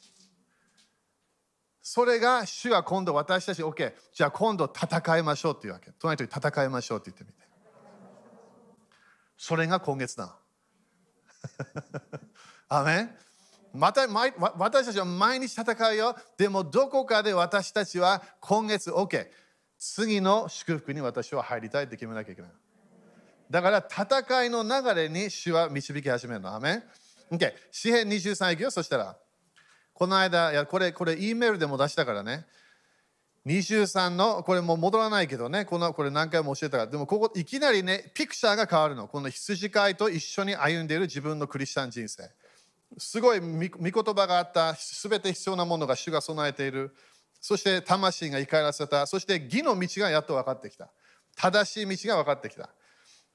[1.81, 5.91] それが主は今度私たち、OK、じゃあ今度戦いましょうっていうわけ。
[5.99, 7.47] 隣人に戦いましょうって言ってみて。
[9.37, 10.35] それが今月だ。
[12.67, 13.15] アメン
[13.73, 14.07] また
[14.57, 16.17] 私たちは毎日戦うよ。
[16.37, 19.29] でもどこかで私たちは今月 OK。
[19.77, 22.51] 次の祝福に私は入りたいって決めなきゃいけない。
[23.49, 26.53] だから戦いの流れに主は導き始めるの。
[26.53, 26.83] アメン
[27.31, 27.53] OK。
[27.71, 28.71] 詩篇23いくよ。
[28.71, 29.17] そしたら、
[29.93, 32.45] この間、いやこれ、これ、E メールでも出したからね。
[33.47, 39.07] 23の、これもう戻らないけどね、このこれ何回も教えたから、でもここいきなりね、ピクチャーが変わるの。
[39.07, 42.29] この羊飼いと一緒に歩んでいる自分のクリスチャン人生。
[42.97, 46.93] すごい御言葉があった、すべて必要なものが主が備えている。
[47.39, 49.07] そして魂が生からせた。
[49.07, 50.89] そして義の道がやっと分かってきた。
[51.37, 52.69] 正しい道が分かってきた。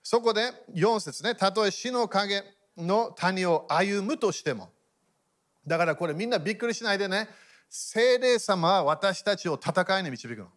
[0.03, 2.43] そこで4節ね、たとえ死の影
[2.77, 4.71] の谷を歩むとしても。
[5.67, 7.29] だからこれみんなびっくりしないでね。
[7.69, 10.49] 聖霊様は私たちを戦いに導くの。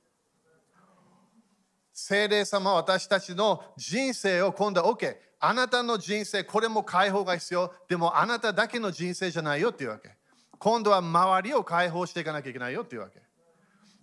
[1.93, 5.15] 聖霊様は私たちの人生を今度は OK。
[5.39, 7.73] あなたの人生、これも解放が必要。
[7.87, 10.09] でもあなただけの人生じゃないよっていうわけ。
[10.57, 13.21] 今度は周りを解放していかなきゃいけないよっていうわけ。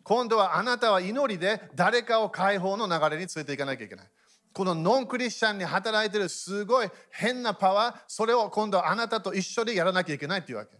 [0.04, 4.06] 今度はあなたは祈りで誰かを解放の流れに連れていかなきゃいけない。
[4.52, 10.76] このノンクリスチャンに働いてるすごい変なパワー、それを今度あなたと一緒でやらなきゃいけないっていうわけ。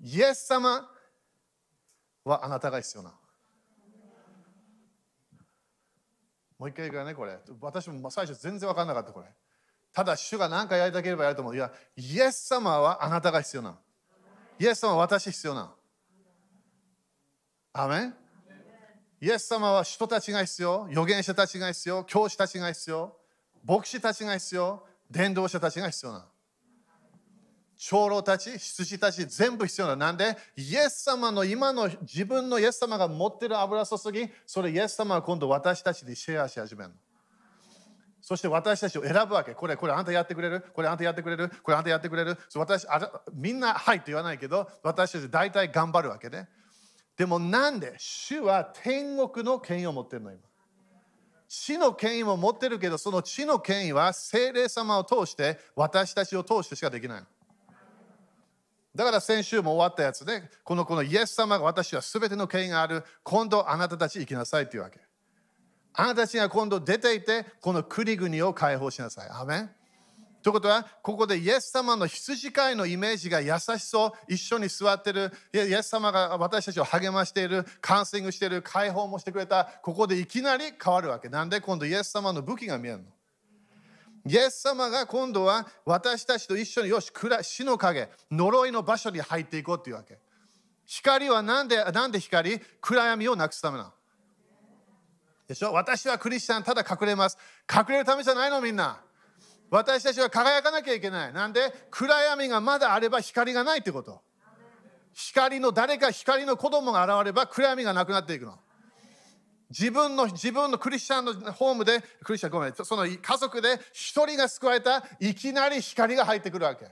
[0.00, 0.88] イエス様
[2.24, 3.14] はあなたが必要な。
[6.58, 7.38] もう一回言うからね、これ。
[7.60, 9.26] 私も最初全然分からなかった、これ。
[9.92, 11.56] ただ、主が何かやりたければやると思う。
[11.56, 13.78] いや、イエス様はあなたが必要な。
[14.58, 15.74] イエス様は私必要な。
[17.72, 18.25] アメン
[19.20, 23.16] イエス様は人たちが必要、預言者たちが必要、教師たちが必要、
[23.64, 26.26] 牧師たちが必要、伝道者たちが必要な。
[27.78, 30.00] 長老たち、羊たち、全部必要なの。
[30.00, 36.94] なんで、イエス様の今の自分のイエス様が持ってる油注ぎ、それイエス様は今度私たちにシェアし始めるの。
[38.20, 39.54] そして私たちを選ぶわけ。
[39.54, 40.64] これ、これあんたやってくれる？
[40.74, 41.48] これあんたやってくれる？
[41.62, 42.36] これあんたやってくれる？
[42.54, 46.48] 私あみんなはいって言わないけど、私たち大体頑張るわけね。
[47.16, 50.40] でもなんで主は天国の権威を持ってるの今？
[51.48, 57.22] 地の権威も持ってるけど、その地の権威は精霊様を通して私たちを通してしかできない。
[58.94, 63.04] だから先週も終わったやつで、このこのイエス様が私は全ての権威がある。
[63.22, 64.98] 今度あなたたち行きなさいっていうわけ。
[65.92, 69.28] あなたたちが今度出ていて、この国々を解放しなさい。
[69.30, 69.70] アメン
[70.46, 81.28] ということは、ここでイエス様の羊飼いのイメージが優しそう、一緒に座ってる、イエス様が私たちを励ましている、カウンセリングしている、解放もしてくれた、ここでいきなり変わるわけ。
[81.28, 83.04] なんで今度イエス様の武器が見えるの？
[84.24, 90.16] イエス様が今度は私たちと一緒によし暗、死の影、呪いの場所に入っていこうっていうわけ。
[90.84, 92.60] 光はなんでなんで光？
[92.80, 93.92] 暗闇をなくすためなの。
[95.48, 95.72] でしょ？
[95.72, 97.36] 私はクリスチャンただ隠れます。
[97.68, 99.00] 隠れるためじゃないのみんな。
[99.70, 101.32] 私たちは輝かなきゃいけない。
[101.32, 101.72] なんで？
[101.90, 104.22] 暗闇がまだあれば光がないってこと。
[105.12, 108.58] 光の誰か光の子供が現れば暗闇がなくなっていくの。
[109.70, 116.86] 自分の自分のクリスチャンのホームで、クリスチャンごめん、その家族で一人が救われた、いきなり光が入ってくるわけ。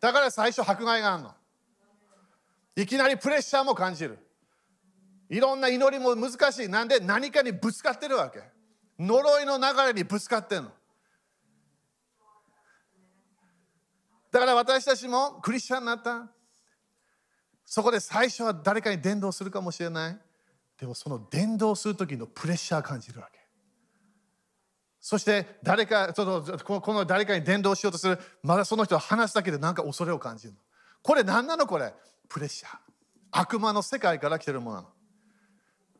[0.00, 1.34] だから最初迫害があるの。
[2.76, 4.18] いきなりプレッシャーも感じる。
[5.28, 6.68] いろんな祈りも難しい。
[6.68, 7.00] なんで？
[7.00, 8.40] 何かにぶつかってるわけ。
[9.00, 10.70] 呪いの流れにぶつかってるの。
[14.32, 16.26] だから私たちもクリスチャンになった。
[17.64, 20.18] そこで最初は誰かに伝道するかもしれない。
[20.80, 23.38] でもその伝道する時のプレッシャー感じるわけ。
[25.00, 30.58] そして誰かそのこの誰かに伝道しようとするまだその人は話すだけで何か恐れを感じるの。
[31.02, 31.66] これ何なの？
[31.66, 31.92] これ
[32.28, 32.78] プレッシャー。
[33.32, 34.88] 悪魔の世界から来てるものなの。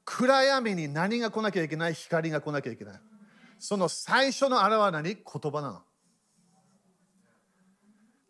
[0.04, 1.94] 暗闇に何が来なきゃいけない？
[1.94, 3.00] 光が来なきゃいけない。
[3.58, 5.14] その最初のあらは何？
[5.14, 5.82] 言葉なの。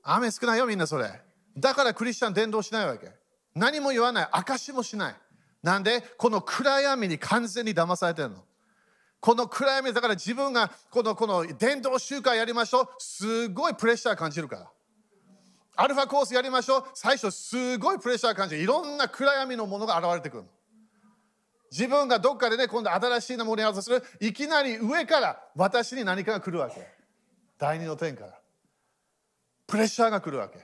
[0.03, 1.21] 雨少ないよみんなそれ。
[1.57, 3.11] だからクリスチャン伝道しないわけ。
[3.55, 4.29] 何も言わない。
[4.33, 5.15] 証もしない。
[5.63, 8.37] なんでこの暗闇に完全に騙されてるの？
[9.21, 12.89] この暗闇だから自分がこのこの伝道集会やりましょう。
[12.99, 14.71] すごいプレッシャー感じるから。
[15.77, 16.85] アルファコースやりましょう。
[16.95, 18.63] 最初すごいプレッシャー感じる。
[18.63, 20.49] いろんな暗闇のものが現れてくるの。
[21.71, 24.03] 自分がどっかでね、今度新しいものをやろうとする。
[24.21, 26.87] いきなり上から私に何かが来るわけ。
[27.59, 28.42] 第二の天から。
[29.73, 30.59] プレッシャーが来るわけ。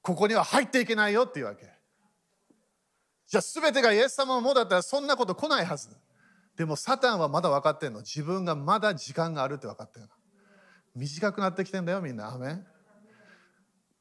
[0.00, 1.68] ここには入っていけないよっていうわけ。
[3.26, 5.88] じゃあ全てがイエス様のものだったらそんなこと来ないはず。
[6.56, 7.98] でもサタンはまだ分かってんの。
[7.98, 10.08] 自分がまだ時間があるって分かってる。
[10.94, 12.32] 短くなってきてんだよみんな。
[12.32, 12.62] アメ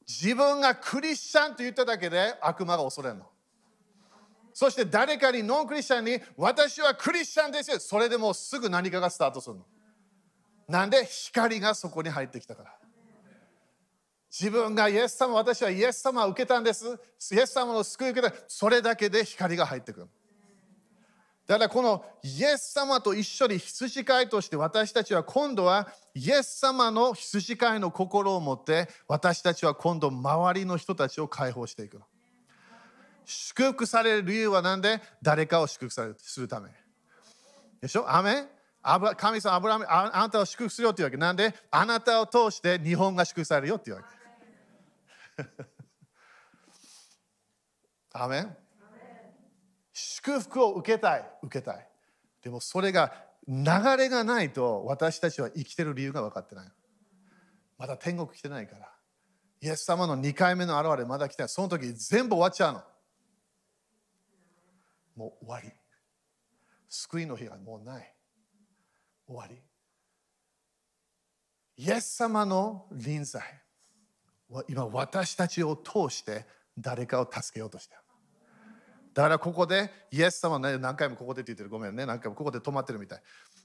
[0.07, 3.25] 自分がクリスチャンと言っただけで悪魔が恐れるの。
[4.53, 7.79] そして誰かにノンクリスチャンに私はクリスチャンですよ。
[7.79, 9.65] それでもうすぐ何かがスタートするの。
[10.67, 12.82] なんで光がそこに入ってきたから。
[14.33, 16.99] 自分がイエス様、私はイエス様を受けたんです。
[17.31, 18.35] イエス様の救いを受けた。
[18.47, 20.07] それだけで光が入ってくる。
[21.45, 32.01] だからこのイエス様と一緒に羊飼いとして私たちは今度はイエス様の羊飼いの心を持って私たちは今度周りの人たちを解放していく。
[33.25, 34.99] 祝福される理由は何で？
[35.21, 36.69] 誰かを祝福されするため。
[37.81, 38.09] でしょ？
[38.09, 38.47] アメ
[39.17, 41.17] 神様アブラあ、あなたを祝福するよっていうわけ。
[41.17, 41.53] なんで？
[41.69, 44.22] あなたを通して日本が祝福されるよっていうわけ。
[48.13, 48.57] アメン
[49.91, 51.89] 祝福を受けたい、受けたい。
[52.41, 53.63] でもそれが流
[53.97, 56.71] れがないと私たちは生きてる理由が分かってない。
[57.77, 58.91] まだ天国来てないから。
[59.61, 61.49] イエス様の2回目の現れまだ来てない。
[61.49, 62.83] その時全部終わっちゃうの。
[65.15, 65.71] もう終わり。
[66.89, 68.13] 救いの日がもうない。
[69.27, 69.61] 終わり。
[71.77, 73.62] イエス様の臨在
[74.67, 76.45] 今私たちを通して
[76.77, 78.01] 誰かを助けようとしてる。
[79.13, 83.21] だからここでイエス様ね何回もここでって言ってるごめんね何回もここで止まってるみたい。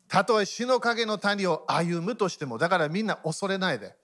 [0.09, 3.95] たとえ死の影の谷を歩むとしてもだからみんな恐れないで。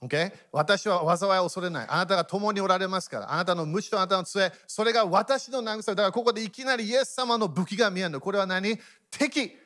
[0.00, 0.32] Okay?
[0.52, 1.86] 私は災いを恐れない。
[1.88, 3.32] あなたが共におられますから。
[3.32, 5.82] あなたの無知とあなたの杖、それが私の慰め。
[5.82, 8.20] だからここでいきなりイエス様の武器が見えるの。
[8.20, 8.78] これは何？
[9.10, 9.56] 敵。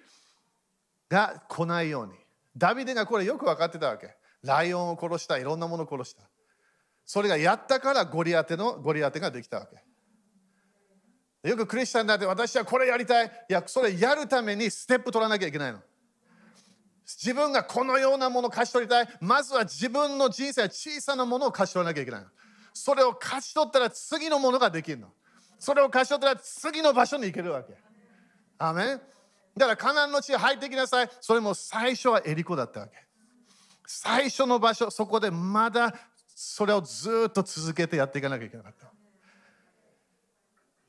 [1.11, 2.15] が来ないように。
[2.57, 4.17] ダビデがこれよく分かってたわけ。
[4.43, 6.23] ライオンを殺した、いろんなものを殺した。
[7.05, 11.49] それがやったからゴリアテのゴリアテができたわけ。
[11.49, 13.27] よくクリスチャンだって私はこれやりたい。
[13.27, 15.81] いや、それやるためにステップ取らなきゃいけないの。
[17.05, 19.09] 自分がこのようなものを勝ち取りたい。
[19.21, 22.29] まずは自分の人生小さなものを勝ち取らなきゃいけないの。
[22.73, 25.09] それを勝ち取ったら次のものができるの。
[25.59, 27.77] それを勝ち取ったら次の場所に行けるわけ。
[28.59, 29.01] アメン
[29.57, 31.11] だからカナンの地へ入ってきなさい。
[31.21, 33.12] それも最初はエリコだったわけ。
[33.95, 35.95] 最初の場所、そこでまだ
[36.35, 38.91] それをずっと続けてやっていかなきゃいけなかった。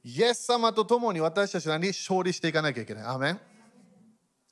[0.05, 3.03] イエス様と共に私たちに勝利していかなきゃいけない。
[3.05, 3.39] アメン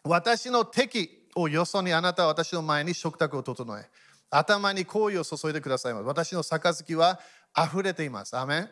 [0.03, 3.89] 私の敵をよそにあなたは私の前に食卓を整え、
[4.29, 5.93] 頭に香油を注いでください。
[5.93, 7.21] 私の杯は
[7.57, 8.35] 溢れています。
[8.35, 8.69] アメン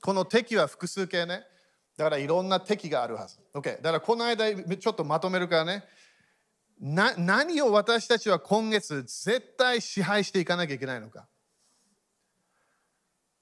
[0.00, 1.42] この敵は複数形ね。
[1.96, 3.38] だからいろんな敵があるはず。
[3.54, 3.76] OK。
[3.78, 5.84] だからこの間ちょっとまとめるからね。
[6.78, 11.26] な何を私たちは今月絶対支配していかなきゃいけないのか。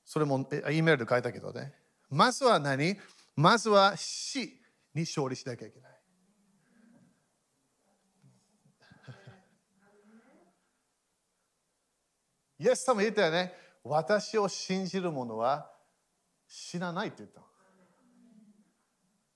[0.05, 1.75] それも E メールで書いたけどね。
[2.11, 2.97] まずは何？
[3.35, 4.61] まずは死
[4.95, 5.93] に勝利しなきゃいけない。
[12.65, 13.53] イエス様言ったよね。
[13.83, 15.71] 私を信じる者は
[16.47, 17.43] 死なないって言った。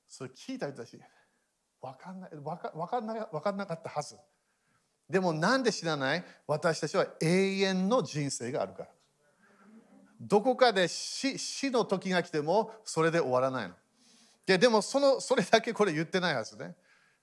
[0.07, 0.99] それ聞いた人たち、
[1.81, 4.17] 分かんない分か分かんな分かんなかったはず。
[5.09, 6.25] でもなんで死なない？
[6.47, 8.89] 私たちは永遠の人生があるから。
[10.21, 13.75] どこかで死死の時が来てもそれで終わらないの。
[14.45, 16.75] ででもそのそれだけこれ言ってないはずね。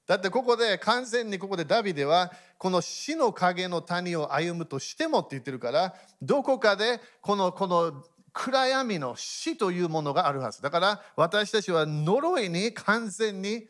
[0.07, 13.65] だってここで完全にここでダビデはこの死の影の谷を歩むとしてもって言ってるからどこかでこのこの暗闇の死というものがあるはずだから私たちは呪いに完全に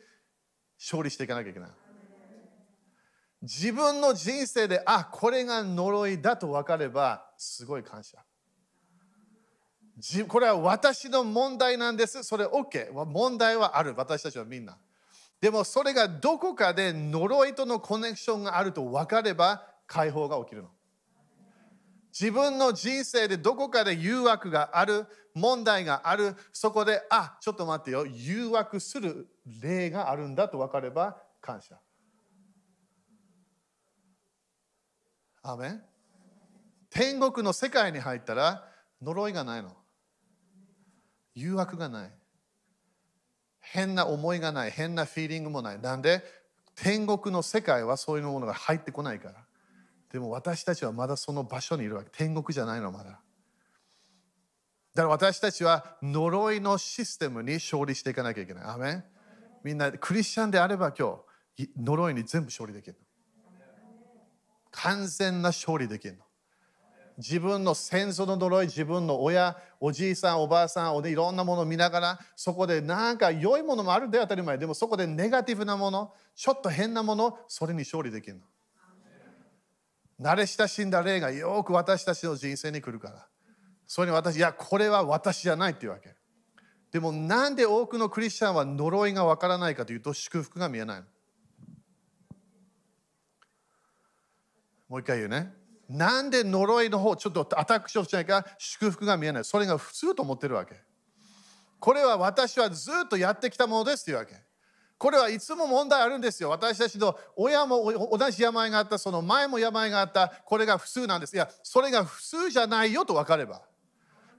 [0.78, 1.70] 勝利していかなきゃいけない
[3.42, 8.18] 自分の人生であこれが呪いだと分かればすごい感謝
[10.28, 12.22] これは私の問題なんです。
[12.22, 12.92] それ OK。
[12.92, 13.94] 問題はある。
[13.96, 14.76] 私たちはみんな。
[15.40, 20.70] でもそれがどこかで呪いとのコネクションがあると分かれば解放が起きるの。
[22.18, 29.28] 自分の人生でどこかで誘惑がある、問題がある、そこで、あ、ちょっと待ってよ、誘惑する
[29.60, 31.78] 例があるんだと分かれば感謝。
[35.42, 35.82] アメン？
[36.88, 38.66] 天国の世界に入ったら
[39.02, 39.76] 呪いがないの。
[41.34, 42.10] 誘惑がない。
[43.60, 44.70] 変な思いがない。
[44.70, 45.80] 変なフィーリングもない。
[45.80, 46.24] なんで？
[46.74, 49.45] 天国の世界はそういうものが入ってこないから。
[50.16, 52.08] でも私たちはまだその場所にいるわけ。
[52.10, 53.20] 天国じゃないの、まだ。
[54.94, 58.64] だから私たちは呪いのシステムに勝利していかなきゃいけない。
[58.64, 59.04] アメン
[59.62, 61.18] みんなクリスチャンであれば今
[61.58, 62.96] 日呪いに全部勝利できる
[64.70, 66.24] 完全な勝利できるの。
[67.18, 74.56] 自分の先祖の呪い、自分の親、おじいさん、おばあさんで、いろんなものを見ながら、そこでなんか良いものもあるで当たり前。
[74.56, 78.42] でもそこでネガティブなもの、ちょっと変なもの、それに勝利できるの。
[80.20, 83.26] 慣れ親しんだ霊がよく私たちの人生に来るから。
[83.86, 86.14] それに私、いや、これは私じゃないっていうわけ。
[86.90, 91.04] でもなんで多くのクリスチャンは呪いがわからないかというと祝福が見えない。
[94.88, 95.52] もう一回言うね。
[95.88, 99.44] なんで呪いの方、ちょっとアタックしようとしないか、祝福が見えない。
[99.44, 100.80] それが普通と思ってるわけ。
[101.78, 104.45] これは私はずっとやってきたものですというわけ。
[104.98, 106.50] これはいつも問題あるんですよ。
[106.50, 111.36] 私たちの親も同じ病があった、その前も病があった、これが普通なんです。
[111.36, 113.62] いや、それが普通じゃないよと分かれば。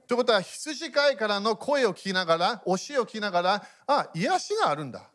[0.07, 5.09] ということは、羊飼いからの声を聞きながら、教えを聞きながら、あ、癒しがあるんだ。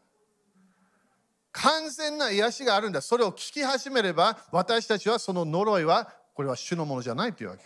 [1.51, 3.01] 完全な癒しがあるんだ。
[3.01, 7.64] それを聞き始めれば、私たちはその呪いはこれは主のものじゃないというわけ。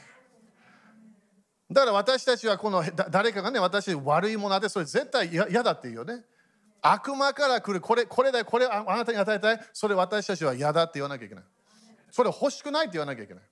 [1.70, 6.24] だから私たちはこの誰かがね、私悪いものでそれ絶対嫌だっていうよね。
[6.92, 11.44] 悪魔から来る、これ、これだ、これあなたに与えたい、それ私たちは嫌だって言わなきゃいけない。
[12.10, 13.44] それ欲しくないって言わなきゃいけない。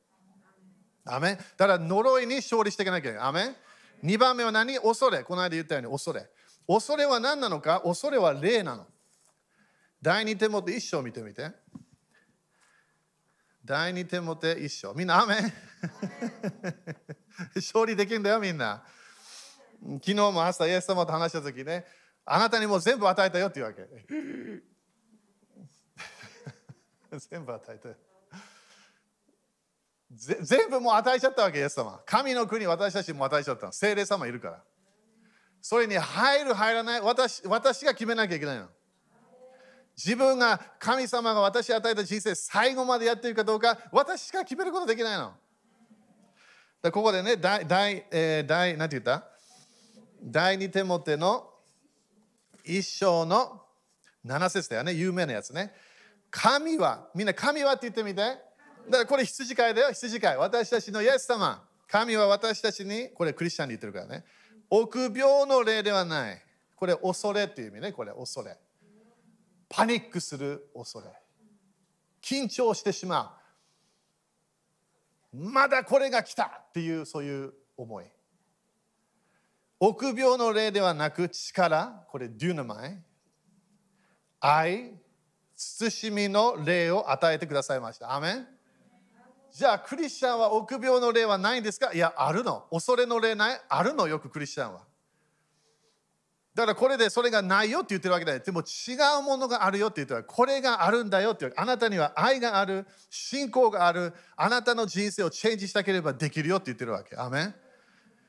[1.07, 3.29] アメだから呪いに勝利していかなきゃいけない。
[3.29, 3.57] アメ
[4.03, 4.79] 2番目は何？
[4.79, 5.23] 恐れ。
[5.23, 6.27] この間言ったように恐れ。
[6.67, 7.81] 恐れは何なのか？
[7.85, 8.87] 恐れは霊なの。
[10.01, 11.51] 第二手元一生見てみて。
[13.65, 14.93] 第二手モて一緒。
[14.93, 15.53] みんな、アメン
[17.57, 18.85] 勝利できるんだよ、みんな。
[19.83, 21.87] 昨日も朝、イエス様と話したときね、
[22.27, 23.87] あなたにも全部与えたよっていうわけ。
[27.31, 27.95] 全部与えたよ。
[30.43, 32.01] 全部もう与えちゃったわけ、イエス様。
[32.07, 33.73] 神の国、私たちも与えちゃったの。
[33.73, 34.63] 精霊様いるから。
[35.61, 38.69] それに入る、入らない、私私が決めなきゃいけないの。
[39.97, 45.35] 自分が神様が私に与えた人生最後までやっているかどうか私しか決めることできないの。
[46.83, 49.27] でここでね、第、第、えー、第、なんて言った？
[50.23, 51.51] 第二手モての
[52.65, 53.63] 一章の
[54.25, 55.73] 7節だよね、有名なやつね。
[56.31, 58.17] 神は、みんな神はって言ってみて。
[58.17, 58.39] だか
[58.91, 60.37] らこれ羊飼いだよ、羊飼い。
[60.37, 61.63] 私たちのイエス様。
[61.87, 64.25] 神は私たちに、これクリスチャンに言ってるからね。
[64.71, 66.43] 臆病の霊ではない。
[66.75, 68.57] これ恐れっていう意味ね、これ恐れ。
[69.69, 71.07] パニックする恐れ。
[72.23, 73.39] 緊張してしま
[75.33, 75.37] う。
[75.37, 78.05] まだこれが来たっていうそういう思い。
[79.87, 82.99] 臆病の霊ではなく力、これデュナマイ。
[84.41, 84.95] 愛、
[85.55, 88.15] 慎みの霊を与えてくださいました。
[88.15, 88.47] アメン
[89.53, 91.93] じゃあクリスチャンは臆病の霊はないんですか？
[91.93, 92.65] いや、あるの。
[92.71, 93.61] 恐れの霊ない？
[93.69, 94.81] あるのよくクリスチャンは。
[96.55, 98.39] だからこれでそれがないよって言ってるわけだよ。
[98.39, 107.17] でも違うものがあるよって言ってるこれがあるんだよってあなたには愛がある、信仰がある、あなたの人生をチェンジしたければできるよって言ってるわけ。
[107.17, 107.55] アメン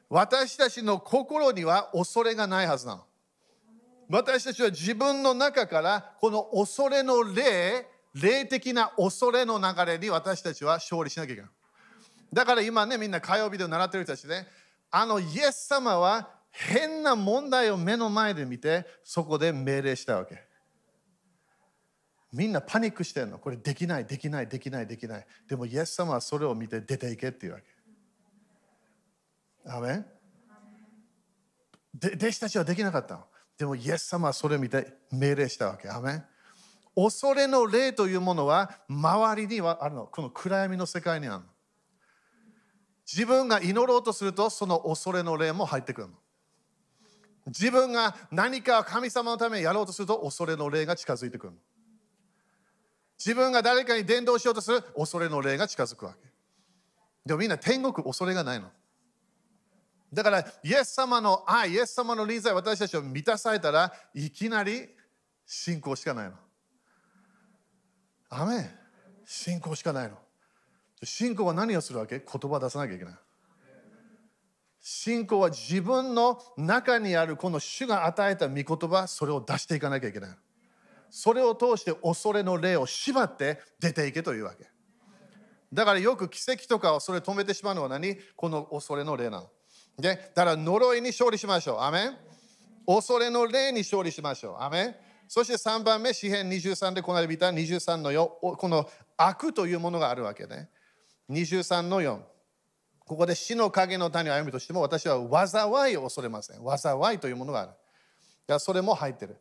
[0.10, 3.04] 私たちの心には恐れがないはずなの。
[4.10, 11.52] 私たちは自分の中からこの恐れの霊、霊的な恐れの流れに私たちは勝利しなきゃいけない。
[12.32, 14.48] だから今ね、みんな火曜日で習ってる人たちね、
[14.92, 20.44] あのイエス様は変な問題を目の前で見て、そこで命令したわけ。
[22.32, 23.40] みんなパニックしてるの。
[23.40, 25.28] これできない、できない、できない、できない。
[25.48, 27.75] でもイエス様はそれを見て出ていけっていうわけ。
[29.68, 30.06] アメン
[31.94, 33.24] で弟子たちはできなかったの。
[33.58, 35.90] でもイエス様はそれを見て命令したわけ。
[35.90, 36.26] アメン
[36.96, 40.06] 恐れの霊というものは周りにはあるの。
[40.08, 41.46] この暗闇の世界にあるの。
[43.12, 46.14] 自分が祈ろうとするとその恐れの霊も入ってくるの。
[47.48, 51.60] 自分が何か神様のためにやろうとすると恐れの霊が近づいてくるの。
[53.18, 56.30] 自分が誰かに伝道しようとする恐れの霊が近づくわけ。
[57.26, 58.70] でもみんな天国恐れがないの。
[60.16, 64.88] だから、イエス様の愛、イエス様の臨在、私たちを満たされたらいきなり
[65.46, 66.36] 信仰しかないの。
[68.30, 68.74] アメ
[69.26, 70.18] 信仰しかないの。
[71.04, 72.20] 信仰は何をするわけ？
[72.20, 73.14] 言葉出さなきゃいけない。
[74.80, 80.30] 信仰は自分の中にあるこの主が与えた御言葉、それを出していかなきゃいけない。
[81.10, 84.66] それを通して恐れの霊を縛って出ていけというわけ。
[85.74, 88.16] だからよく奇跡とかをそれ止めてしまうのは何？
[88.38, 89.50] この恐れの霊なの。
[89.98, 91.80] で、だから呪いに勝利しましょう。
[91.80, 92.18] アメン
[92.86, 94.64] 恐れの霊に勝利しましょう。
[94.64, 94.96] アメン
[95.28, 98.88] そして3番目、詩編23でこの間見た23の4、この
[99.18, 100.70] 悪というものがあるわけね。
[101.30, 102.20] 23の4。
[103.00, 106.60] ここで死の影の谷を歩むとしても私は災いを恐れません。
[106.78, 108.56] 災いというものがある。
[108.56, 109.38] いそれも入ってる。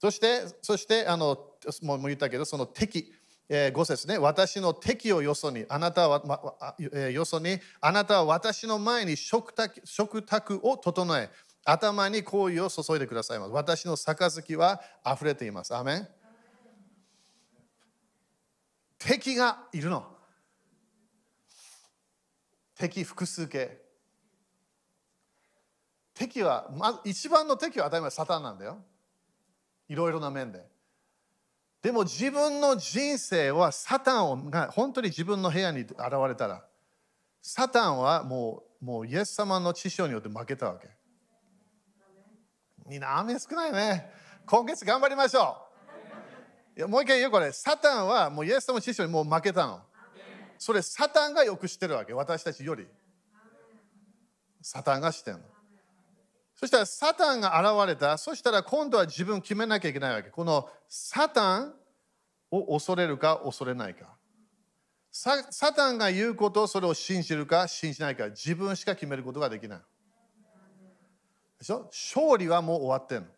[0.00, 1.36] そして、そしてあの
[1.82, 3.12] もう言ったけど、その敵。
[3.48, 6.74] えー、5節ね、私の敵をよそに、あなたは、ま、
[7.10, 11.30] よそに、あなたは私の前に食卓食卓を整え、
[11.64, 13.52] 頭に香油を注いでくださいます。
[13.52, 15.74] 私の杯は溢れています。
[15.74, 16.08] アメン
[18.98, 20.04] 敵がいるの。
[22.74, 23.80] 敵複数形。
[26.14, 28.82] 敵は、ま、一番の敵は当たり前サタンなんだよ。
[29.88, 30.64] いろいろな面で。
[31.82, 35.96] でも自分の人生はサタンが本当に自分の部屋に現
[36.28, 36.64] れたら、
[37.40, 40.88] サタンはもうもうイエス様の知性によって負けたわけ。
[42.86, 44.10] みんな雨少ないね。
[44.46, 45.56] 今月頑張りましょ
[46.76, 46.78] う。
[46.78, 49.80] いやもう一回言うこれ、サタンはもうイエス様の知性にもう負けたの。
[50.58, 52.86] それサタンがよく知ってるわけ、私たちより。
[54.62, 55.44] サタンが知ってるの。
[56.60, 58.18] そしたらサタンが現れた。
[58.18, 60.30] そしたら今度は自分決めなきゃいけないわけ。
[60.30, 61.72] このサタン
[62.50, 64.16] を恐れるか恐れないか。
[65.12, 68.28] サタンが言うことをそれを信じるか信じないか。
[68.30, 69.78] 自分しか決めることができない。
[71.60, 71.88] でしょ？
[71.92, 73.26] 勝利はもう終わってんの。
[73.26, 73.32] だか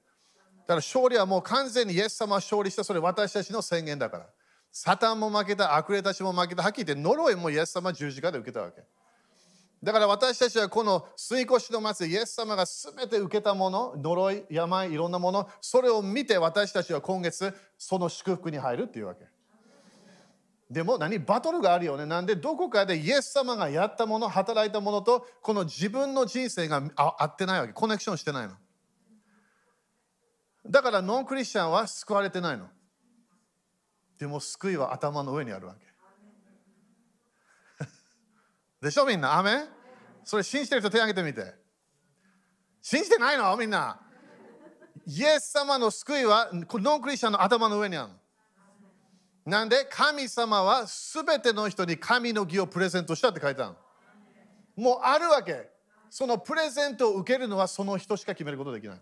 [0.68, 2.85] ら勝利はもう完全にイエス様は勝利した。
[2.85, 4.27] それ私たちの宣言だから。
[4.73, 6.62] サタンも負けた、悪霊たちも負けた。
[6.62, 8.83] はっきり言って呪いもイエス様十字架で受けたわけ。
[9.83, 19.24] だから私たちはこの水越の祭り、イエス様が全て受けたもの、呪い、病、いろんなもの、それを見て私たちは今月、その祝福に入るっていうわけ。
[20.70, 22.07] でも何バトルがあるよね。
[22.07, 27.72] なんでどこかでイエス様がやったもの、働いたものと、この自分の人生が合ってないわけ。
[27.72, 28.55] コネクションしてないの。
[30.68, 32.68] だからノンクリスチャンは救われてないの。
[34.18, 35.89] でも救いは頭の上にあるわけ。
[38.81, 39.39] でしょみんな？
[39.39, 39.64] アメ？
[40.24, 41.55] それ信じてる人手挙げてみて。
[42.81, 43.57] 信じてないの？
[43.57, 44.01] みんな。
[45.07, 48.11] イエス様の救いはノンクリスチャンの頭の上にある
[49.45, 49.87] なんで？
[49.91, 53.74] 神様はすべての人に神の義をプレゼントしたって書いてある
[54.76, 55.68] もうあるわけ。
[56.09, 59.01] そのプレゼントを受けるのはその人しか決めることできない。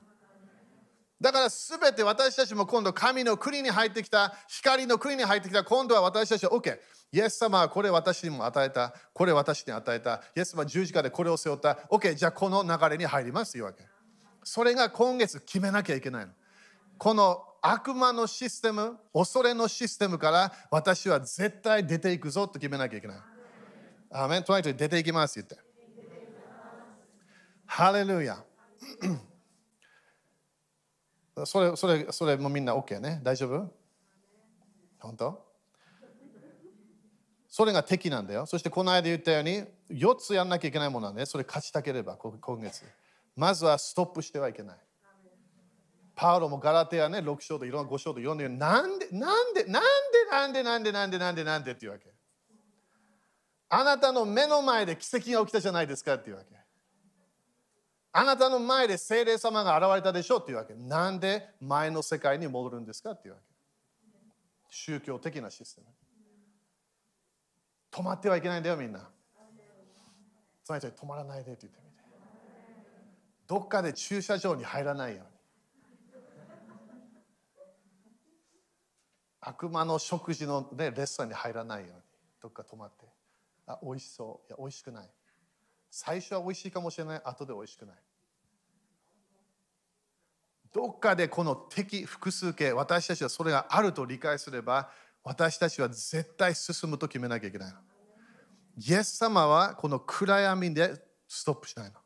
[1.21, 6.79] だからすべて私たちも今度神の国に入ってきた光の国に入ってきた今度は私たちは OK
[7.11, 10.23] イエス様はこれ私にも与えたこれ私に与えた。
[10.37, 11.79] イエス様は十字架でこれを背負った。
[11.91, 13.85] OK じゃあこの流れに入りますというわけ
[14.45, 16.33] それが今月決めなきゃいけないの。
[16.99, 23.17] この悪魔のシステム恐れのシステムから私は絶対出ていくぞと決めなきゃいけない。
[24.11, 24.43] アーメン。
[24.45, 25.69] トライトに出ていきますって言って。
[27.67, 28.45] ハレルヤ。
[31.47, 33.21] それ、それ、それもみんな OK ね。
[33.23, 33.71] 大丈夫？
[34.99, 35.47] 本当？
[37.49, 38.47] それが敵なんだよ。
[38.47, 42.85] そしてこの間言ったように、4つやんなきゃいけないものなんで、それ勝ちたければ、今月。
[43.35, 44.77] まずはストップしてはいけない。
[46.15, 49.83] パウロもガラテアね、6章といろんな5章と読んでるなんで、なんで、なん
[50.13, 52.13] で、なんで、なんで、なんで、なんで、なんでっていうわけ。
[53.71, 56.58] あなたの目の前で奇跡が起きたじゃないですかっていうわけ。
[58.13, 60.75] あなたの前で精霊様が現れたでしょうっていうわけ。
[60.75, 63.47] なんで前の世界に戻るんですかっていうわけ。
[64.71, 65.87] 宗教的なシステム。
[67.91, 69.09] 止まってはいけないんだよ、みんな。
[70.65, 71.99] つまり止まらないでって言ってみて。
[73.47, 75.39] どっかで駐車場に入らないように。
[79.41, 82.03] 悪魔の食事の、ね、レストランに入らないように。
[82.43, 83.07] どっか止まって。
[83.67, 84.47] あ、美味しそう。
[84.49, 85.11] いや、美味しくない。
[85.91, 87.21] 最初は美味しいかもしれない。
[87.25, 87.97] 後で美味しくない。
[90.73, 94.91] どっかでこの敵複数形私たちはそれがあると理解すれば
[95.25, 97.79] 私たちは絶対進むと決めなきゃいけないの。
[98.77, 100.95] イエス様はこの暗闇で
[101.27, 101.99] ストップしないの。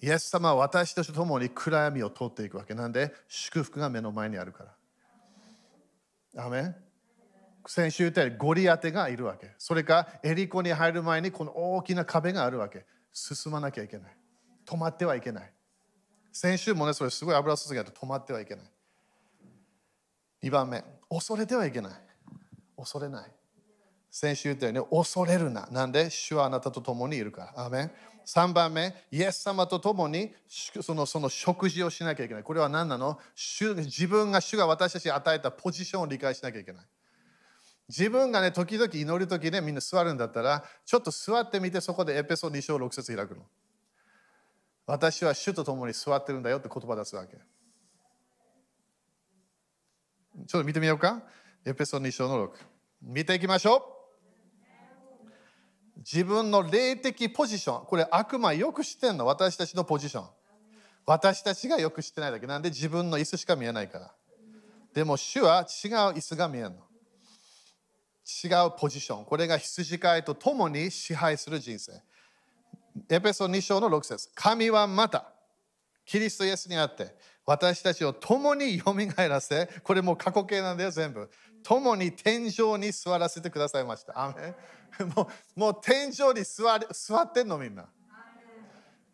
[0.00, 4.64] イエス様は私たちと共に暗闇を通っていくわけなんで祝福が目の前にあるか
[6.34, 6.44] ら。
[6.44, 6.76] アメ
[7.70, 9.52] 先週言ったようにゴリアテがいるわけ。
[9.58, 12.86] それかエリコに入る前にこの大きな壁があるわけ。
[13.12, 14.16] 進まなきゃいけない。
[14.64, 15.52] 止まってはいけない。
[16.32, 18.64] 先週もね、それすごい油注ぎだと止まってはいけない。
[20.44, 21.92] 2番目、恐れてはいけない。
[22.76, 23.30] 恐れない。
[24.10, 25.68] 先週言ったように、恐れるな。
[25.70, 27.66] なんで、主はあなたと共にいるから。
[27.66, 27.90] アメン
[28.24, 32.42] 3番目、イエス様と共にそのその食事をしなきゃいけない。
[32.42, 33.18] これは何なの？
[33.34, 36.86] 主自分が主が私たちに与えたポジションを理解しなきゃいけない。
[37.88, 43.42] 自分がね、時々祈る時ね、みんな座るんだったら、ちょっと座ってみて、そこでエペソ2章6節開くの。
[44.86, 47.36] 私は主と共に座ってるんだよって言葉出すわけ。
[50.46, 51.22] ちょっと見てみようか。
[51.64, 52.52] エペソ2章の6。
[53.02, 53.82] 見ていきましょう。
[55.98, 57.86] 自分の霊的ポジション。
[57.86, 59.26] これ悪魔よく知ってんの。
[59.26, 60.28] 私たちのポジション。
[61.06, 62.46] 私たちがよく知ってないだけ。
[62.46, 64.14] なんで自分の椅子しか見えないから。
[64.94, 66.87] でも主は違う椅子が見えるの。
[68.44, 69.24] 違うポジション。
[69.24, 71.92] これが羊飼いと共に支配する人生。
[73.08, 75.32] エペソ2章の6節神はまた、
[76.04, 77.14] キリストイエスにあって、
[77.46, 81.30] 私たちを共によみがえらせ、これも過去形なんだよ、全部。
[81.62, 84.12] 共に天井に座らせてくださいました。
[84.22, 84.54] アメ
[85.16, 87.88] もうもう天井に座座ってんの、みんな。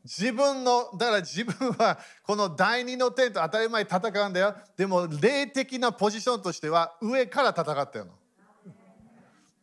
[0.03, 4.55] 自分の、だから自分はこの第二の天と当たり前に戦うんだよ。
[4.77, 8.13] でも霊的なポジションとしては上から戦ってるの。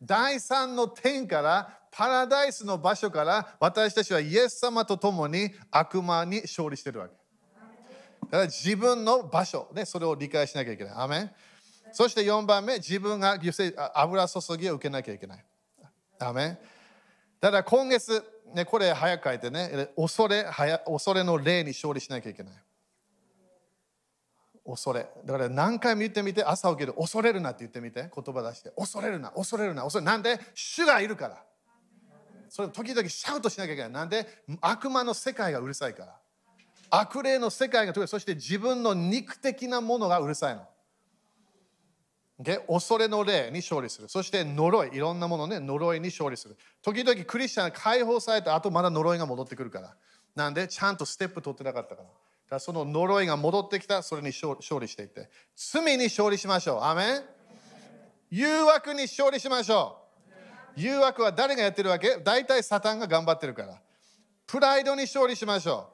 [0.02, 7.14] 第三の天からパラダイスの場所から私たちはイエス様と共に悪魔に勝利してるわけ。
[8.22, 10.94] だから自分の場所、ね、それを理解しなきゃいけない。
[10.96, 11.30] アメン
[11.92, 13.38] そして4番目、自分が
[13.94, 15.44] 油注ぎを受けなきゃいけない。
[16.18, 16.58] アメン
[17.40, 18.24] だから今月、
[18.54, 20.44] ね、これ早く書いてね、恐れ
[20.86, 22.54] 恐れの霊に勝利しなきゃいけない。
[24.64, 25.06] 恐れ。
[25.24, 30.38] だから何回も言ってみて、朝起きる、恐れるなって言ってみて、言葉出して、恐れるな、恐れるな、恐れなんで？
[30.54, 31.42] 主がいるから。
[32.48, 33.90] それ時々シャウトしなきゃいけない。
[33.90, 34.26] なんで？
[34.60, 36.16] 悪魔の世界がうるさいから。
[36.90, 40.62] 悪霊の世界がそして自分の肉的なものがうるさいの。
[42.38, 44.08] で恐れの霊に勝利する。
[44.08, 46.56] そして呪い、いろんなものね、呪いに勝利する。
[46.82, 49.94] 時々クリスチャン解放された後まだ呪いが戻ってくるから。
[50.34, 50.68] なんで？
[50.68, 52.08] ちゃんとステップ取ってなかったから。
[52.52, 55.30] だその呪いが戻ってきた、それに勝利していって。
[55.56, 56.82] 罪に勝利しましょう。
[56.82, 57.22] アメン
[58.30, 59.98] 誘惑に勝利しましょ
[60.76, 60.80] う。
[60.80, 62.18] 誘惑は誰がやってるわけ？
[62.18, 63.80] 大体サタンが頑張ってるから。
[64.46, 65.88] プライドに勝利しましょ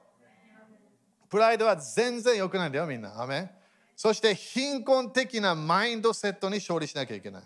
[1.24, 1.28] う。
[1.28, 3.22] プライドは全然良くないんだよ、みんな。
[3.22, 3.52] アメ
[3.94, 7.42] そして貧困的なマインドセットに勝利しなきゃいけない。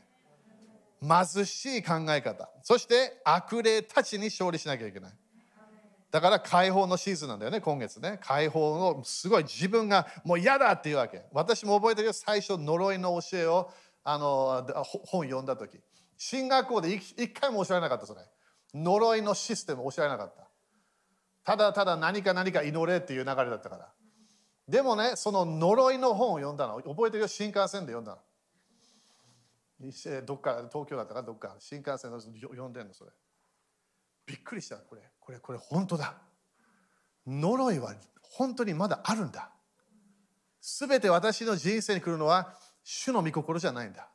[1.03, 2.49] 貧しい考え方。
[2.63, 5.13] そして悪霊たちに勝利しなきゃいけない。
[6.13, 8.21] だから解放のシーズンなんだよね、今月ね。
[8.23, 11.25] 解放のすごい自分がもう嫌だっていうわけ。
[11.33, 13.73] 私も覚えてるよ、最初呪いの教えを
[14.05, 14.65] あの
[15.07, 15.81] 本読んだ時。
[16.19, 18.21] 進学校で一回も教えられなかった、それ。
[18.75, 20.49] 呪いのシステム教えられなかった。
[21.45, 23.93] ただただ何か何か祈れっていう流れだったから。
[24.69, 26.81] でもね、その呪いの本を読んだの。
[26.83, 28.13] 覚えてるよ、新幹線で読んだ
[29.81, 30.23] の。
[30.27, 31.23] どっか、東京だったか？
[31.23, 33.11] どっか、新幹線で読んでんの、それ。
[34.27, 35.03] びっくりした、これ。
[35.21, 36.15] これ、これ本当だ。
[37.27, 39.51] 呪いは本当にまだあるんだ。
[40.61, 42.55] すべて私の人生に来るのは、
[42.85, 44.09] 主の御心じゃないんだ。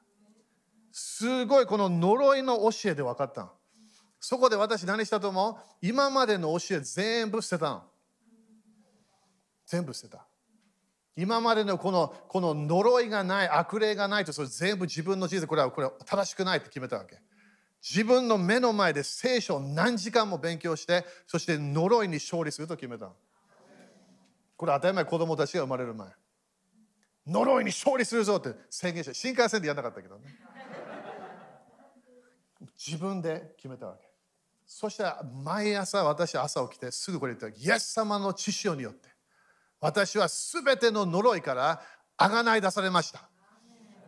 [0.91, 3.51] すごいこの呪いの教えで分かったの。
[4.19, 5.55] そこで私何したと思う？
[5.81, 7.83] 今までの教え全部捨てたの。
[9.65, 10.25] 全部捨てた。
[11.15, 17.19] 今までのこのこの呪いがない、悪霊がないと、それ全部自分の人生、これはこれは正しくないって決めたわけ。
[17.82, 23.11] 自分の目の前で聖書を何時間も勉強して、そして呪いに勝利すると決めた。
[24.55, 26.07] これ当たり前、子供たちが生まれる前。
[27.28, 30.36] 呪いに勝利するぞって宣言して、新幹線でやらなかったけどね。
[32.78, 34.07] 自分で決めたわけ。
[34.67, 35.03] そして
[35.43, 39.07] 毎朝私朝起きてすぐこれ言ったイエス様の知識によって
[39.80, 41.82] 私はすべての呪いから
[42.17, 43.26] あがない出されました。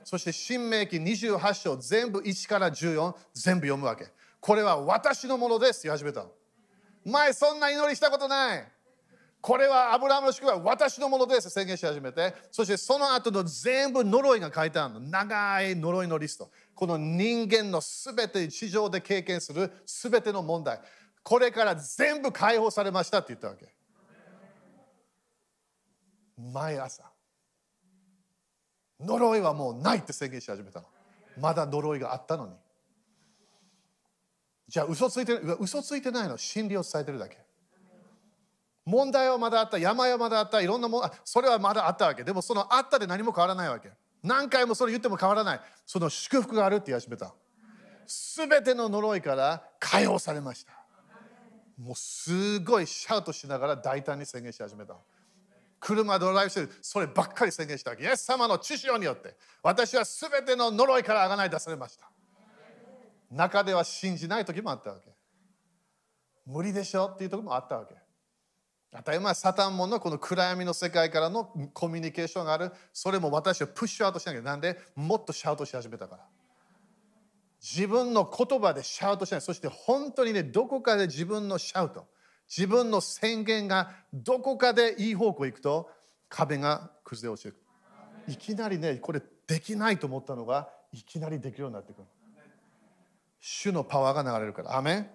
[0.09, 4.07] そして新明記28章全部1から14全部読むわけ。
[4.39, 6.31] これは私のものですって言い始めたの。
[7.05, 8.67] 前そんな祈りしたことない。
[9.39, 14.99] これはアブラハムの祝福は私のものです宣言し始めて、そしてその後の全部呪いが書いてあるの。
[14.99, 16.49] 長い呪いのリスト。
[16.73, 20.81] この人間のすべて地上で経験するすべての問題。
[21.21, 23.71] これから全部解放されましたって言ったわけ。
[26.35, 27.03] 毎朝。
[28.99, 30.87] 呪いはもうないって宣言し始めたの。
[31.39, 32.53] まだ呪いがあったのに。
[34.67, 37.37] じゃあ嘘ついてる嘘ついてないの真理を伝えてるだけ。
[38.85, 42.23] 問題はまだあった、病はまだあった、いろんなもの、それはまだあったわけ。
[42.23, 43.91] でもそのあったで何も変わらないわけ。
[44.23, 45.61] 何回もそれ言っても変わらない。
[45.85, 47.33] その祝福があるって言い始めた。
[48.07, 50.73] すべての呪いから解放されました。
[51.77, 54.95] もうすごいシャウトしながら大胆に宣言し始めた。
[55.79, 58.03] 車ドライブしてる、そればっかり宣言したわけ。
[58.03, 62.09] イエス様の知識によって、私はすべての呪いからあがない出されました。
[63.31, 65.11] 中では信じない時もあったわけ。
[66.45, 67.95] 無理でしょっていう時もあったわけ。
[68.91, 72.71] 当たり前、サタンものこの暗闇の世界からのコミュニケーションがある。
[72.91, 74.79] それも私はプッシュアウトしなきゃなんで？
[74.95, 76.25] もっとシャウトし始めたから。
[77.61, 79.41] 自分の言葉でシャウトしない。
[79.41, 82.07] そして本当にね、どこかで自分のシャウト、
[82.49, 85.89] 自分の宣言がどこかでいい方向行くと
[86.27, 87.57] 壁が崩れ落ちる。
[88.27, 92.07] いきなりね、これできないと思ったのがいきなりできるようになってくる。
[93.39, 94.75] 主のパワーが流れるから。
[94.75, 95.09] アメン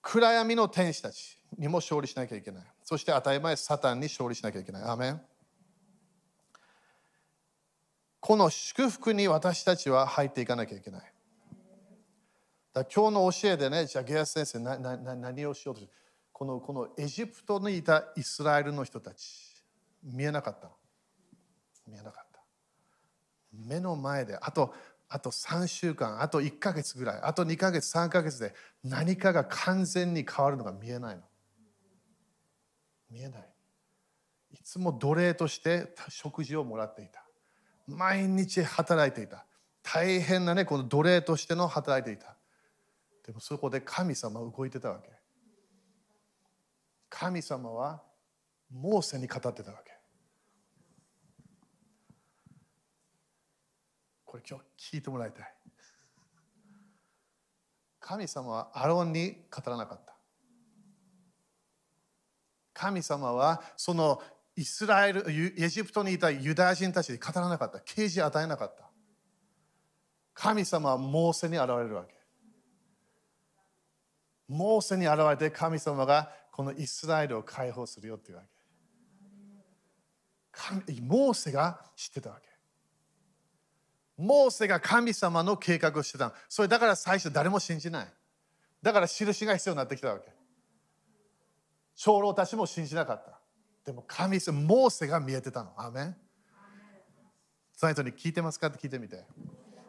[0.00, 2.64] 暗闇の天使たちにも勝利しなきゃいけない。
[2.82, 4.82] そして当たり前、サタンに勝利しなきゃいけない。
[4.84, 5.20] アメン
[8.20, 11.12] この祝福に私たちは入っていかなきゃいけない。
[12.82, 15.92] だ今日の教えでね、じゃあゲア先生ななな何をしようとして
[16.32, 19.64] このこのエジプトにいたイスラエルの人たち
[20.02, 20.70] 見えなかった
[21.86, 22.40] 見えなかった
[23.52, 24.74] 目の前であと
[25.10, 28.54] あと3週間、あと1ヶ月ぐらい、あと2ヶ月、3ヶ月で
[28.84, 31.22] 何かが完全に変わるのが見えないの。
[33.10, 33.48] 見えない。
[34.52, 37.24] いつも奴隷として食事をもらっていた。
[37.86, 39.46] 毎日働いていた。
[39.82, 42.36] 大変なね、この奴隷としての働いていた。
[43.28, 45.10] でもそこで神様は動いてたわけ。
[47.10, 48.02] 神様は
[48.72, 49.92] モーセに語ってたわけ。
[54.24, 55.54] これ今日聞いてもらいたい。
[58.00, 60.16] 神様はアロンに語らなかった。
[62.72, 64.22] 神様はその
[64.56, 67.80] イスラエルエジプトにいたユダヤ人たちに語らなかった。
[67.80, 68.88] 啓示与えなかった。
[70.32, 72.17] 神様はモーセに現れるわけ。
[74.48, 78.48] モーセに現れて神様がこのイスラエルを解放するよっていうわけ。
[81.02, 82.48] モーセが知ってたわけ。
[84.16, 88.08] モーセが神様の計画をしてたそれだから最初誰も信じない。
[88.82, 90.32] だから印が必要になってきたわけ。
[91.94, 93.38] 長老たちも信じなかった。
[93.84, 95.72] でも神様モーセが見えてたの。
[95.76, 96.16] アメン。
[97.76, 98.66] その人に聞いてますか？
[98.66, 99.24] って聞いてみて。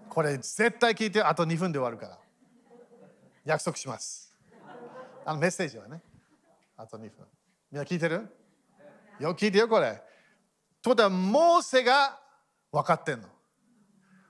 [0.09, 2.19] これ絶対聞いてあと2分で終わるから。
[3.45, 4.28] 約束します。
[5.29, 6.01] あのメッセージはね。
[6.75, 7.11] あと2分。
[7.71, 8.27] みんな聞いてる？
[9.19, 10.01] よ聞いてよこれ。
[10.81, 12.19] ということはモーセが
[12.71, 13.27] 分かってんの。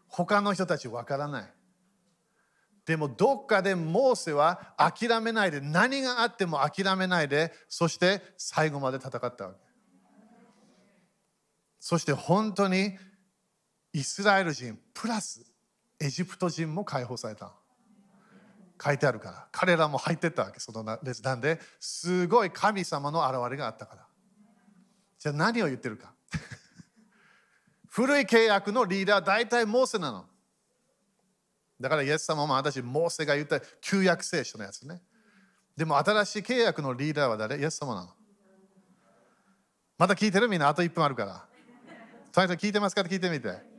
[0.09, 1.53] 他の人たちわからない。
[2.85, 9.57] でもどっかでモーセは諦めないで何があっても諦めないでそして最後まで戦ったわけ。
[11.79, 12.97] そして本当に
[13.93, 15.49] イスラエル人プラス
[15.97, 17.53] エジプト人も解放された。
[18.81, 19.47] 書いてあるから。
[19.51, 20.59] 彼らも入ってったわけ。
[20.59, 21.59] その列なんで。
[21.79, 24.05] すごい神様の現れがあったから。
[25.17, 26.13] じゃあ何を言ってるか。
[27.89, 30.25] 古い契約のリーダー大体モーセなの。
[31.79, 35.01] だからイエス様も私モーセが言った旧約聖書のやつね。
[35.75, 37.57] でも新しい契約のリーダーは誰？
[37.57, 38.13] イエス様なの。
[39.97, 40.47] また聞いてる？
[40.47, 41.45] みんなあと1分あるから。
[42.31, 43.03] 最初聞いてますか？
[43.03, 43.78] ら聞いてみて。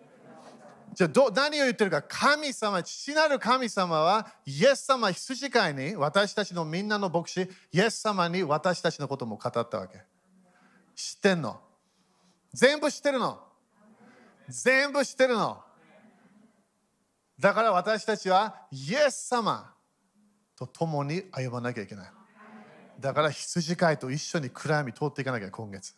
[0.93, 2.03] じゃあど何を言ってるか。
[2.03, 10.03] 神様父なる神様はイエス様羊飼いに私たちのみんなの牧師イエス様に私たちのことも語ったわけ。
[10.97, 11.61] 知ってんの？
[12.53, 13.39] 全部知ってるの？
[14.49, 15.63] 全部知ってるの？
[17.39, 19.73] だから私たちはイエス様
[20.57, 22.11] と共に歩まなきゃいけない。
[22.99, 25.95] だから羊飼いと一緒に暗闇通っていかなきゃ今月。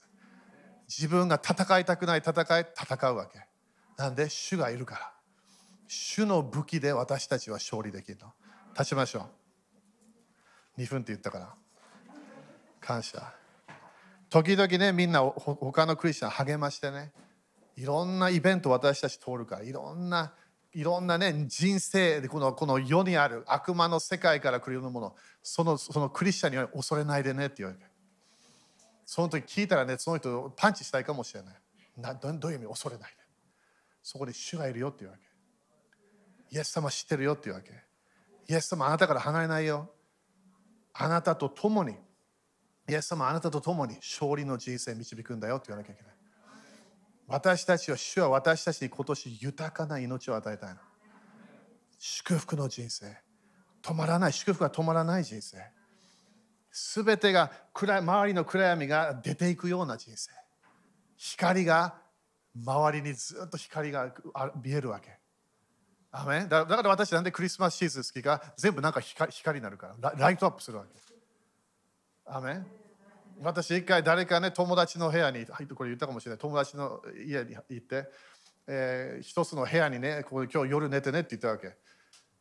[0.86, 3.40] 自分が戦いたくない戦い戦うわけ。
[3.96, 5.12] なんで主がいるから。
[5.86, 8.32] 主の武器で私たちは勝利できるの。
[8.72, 9.26] 立ちましょ
[10.76, 10.80] う。
[10.80, 11.54] 2分って言ったから。
[12.80, 13.34] 感謝。
[14.30, 17.12] 時々ねみんな他のクリスチャン励ましてね。
[17.76, 19.62] いろんなイベント私たち通るから。
[19.62, 20.32] いろんな
[20.72, 25.14] いろんなね人生でこのこの世にある悪魔の世界から来るようなもの。
[25.42, 27.84] そのそのクリスチャンには恐れないでねって言われて。
[29.04, 31.54] その時聞いたらねその人パンチしたいかもしれない。
[31.98, 32.68] などういう意味？
[32.68, 33.21] 恐れないで。
[34.02, 35.22] そこで主がいるよっていうわけ。
[36.50, 37.70] イエス様知ってるよっていうわけ。
[38.48, 39.90] イエス様あなたから離れないよ。
[40.92, 41.96] あなたと共に。
[42.88, 46.12] イエス様あなたと共に勝利の人生導くんだよって言わなきゃいけない。
[47.28, 50.76] 私たちは主は私たちに今年豊かな命を与えたいの。
[51.98, 53.16] 祝福の人生。
[53.80, 54.32] 止まらない。
[54.32, 55.58] 祝福が止まらない人生。
[56.70, 60.30] すべてが暗い周りの暗闇が出ていくような人生。
[61.16, 61.94] 光が
[62.54, 64.12] 周りにずっと光が
[64.62, 65.18] 見えるわけ。
[66.10, 70.12] アメだから私なんでクリスマスシーズン好きか全部なんか光光になるから。
[70.16, 70.90] ライトアップするわけ。
[72.26, 72.62] アメ
[73.40, 76.38] 私一回誰かね友達の部屋にこれ言ったかもしれない。
[76.38, 78.08] 友達の家に行って、
[78.66, 81.76] えー、一つの部屋にねここ今日夜寝てねって言ったわけ。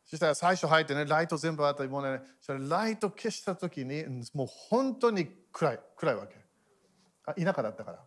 [0.04, 4.04] そしたら最初入ってね、ライト全部あったり、もね、それライト消した時に、
[4.34, 6.36] もう本当に暗い、暗いわけ。
[7.24, 8.04] あ田舎だったから。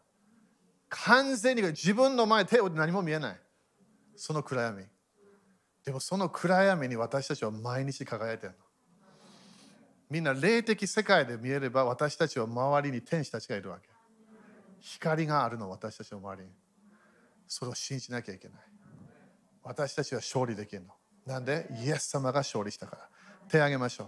[1.03, 3.39] 完全に自分の前、手を何も見えない。
[4.15, 4.83] その暗闇。
[5.83, 8.57] でもその暗闇に私たちは毎日輝いてるの。
[10.09, 13.89] みんな霊的世界で見えれば私たちは周りに天使たちがいるわけ。
[14.79, 16.53] 光があるの私たちの周りに。
[17.47, 18.57] それを信じなきゃいけない。
[19.63, 20.89] 私たちは勝利できるの。
[21.25, 21.67] なんで？
[21.83, 23.09] イエス様が勝利したから。
[23.49, 24.07] 手を挙げましょう。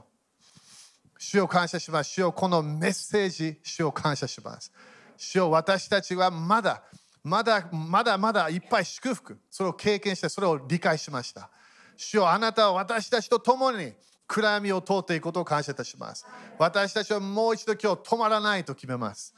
[1.20, 2.12] 主を感謝します。
[2.12, 4.72] 主をこのメッセージ、主を感謝します。
[5.18, 6.84] 主を私たちはまだ、
[7.24, 11.50] まだ、まだまだいっぱい祝福、それを経験して、それを理解しました。
[11.98, 13.94] 主をあなたは私たちと共に
[14.28, 16.26] 暗闇を通っていくことを感謝いたします。
[16.60, 19.34] 私たちはもう一度今日止まらないと決めます。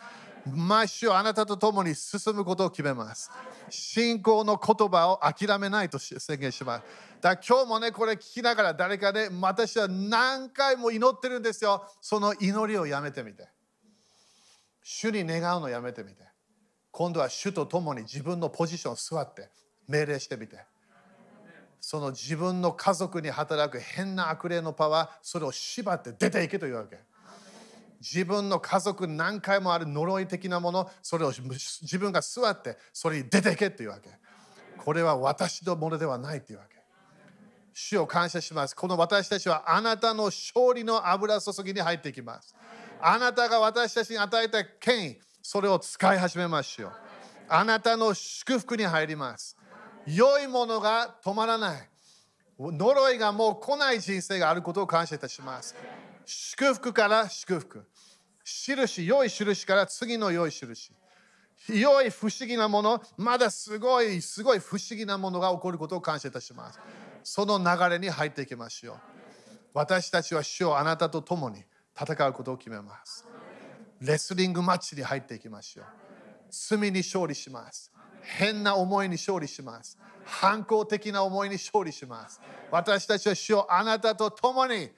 [0.46, 3.32] 毎週あなたと共に進むことを決めます。
[3.70, 6.84] 信仰の言葉を諦めないと宣言します。
[7.22, 11.86] だから今日もね、これ聞きながら誰かで、ね、私は何回も祈ってるんですよ。
[12.02, 13.48] その祈りをやめてみて。
[14.92, 16.24] 主に願うのやめてみて。
[16.90, 19.52] 今度は主と共に自分のポジションを座って
[19.88, 20.66] 命令してみて。
[21.80, 26.98] その自分の家族に働く変な悪霊のパワー、それを縛って出ていけというわけ。
[28.02, 34.10] 自分の家族何回もある呪い的なものそれを自分が座ってそれに出ていけっていうわけ
[34.78, 36.78] これは私のものではないっていうわけ
[37.74, 42.56] 主を感謝しますこの私たちはあなたの勝利の油注ぎに入っていきます
[43.02, 46.91] あなたが私たちに与えた権威それを使い始めましょう。
[47.47, 49.58] あなたの祝福に入ります。
[50.06, 51.89] 良いものが止まらない。
[52.60, 55.76] 呪いがもう来ない人生があることを感謝いたします。
[56.26, 57.88] 祝福から祝福。
[58.43, 60.91] 印良い印から次の良い印。
[61.70, 66.80] 良い不思議なものまだすごいすごい不思議なものが起こることを感謝いたします。
[67.24, 69.00] その流れに入っていきましょう。
[69.74, 71.64] 私たちは主をあなたと共に
[72.00, 73.26] 戦うことを決めます
[74.02, 75.86] レスリングマッチに入っていきましょう
[76.50, 77.91] 罪に勝利します
[78.22, 82.39] 変な思いに勝利します反抗的な思いに勝利します
[82.72, 84.89] 私たちは主をあなたと共に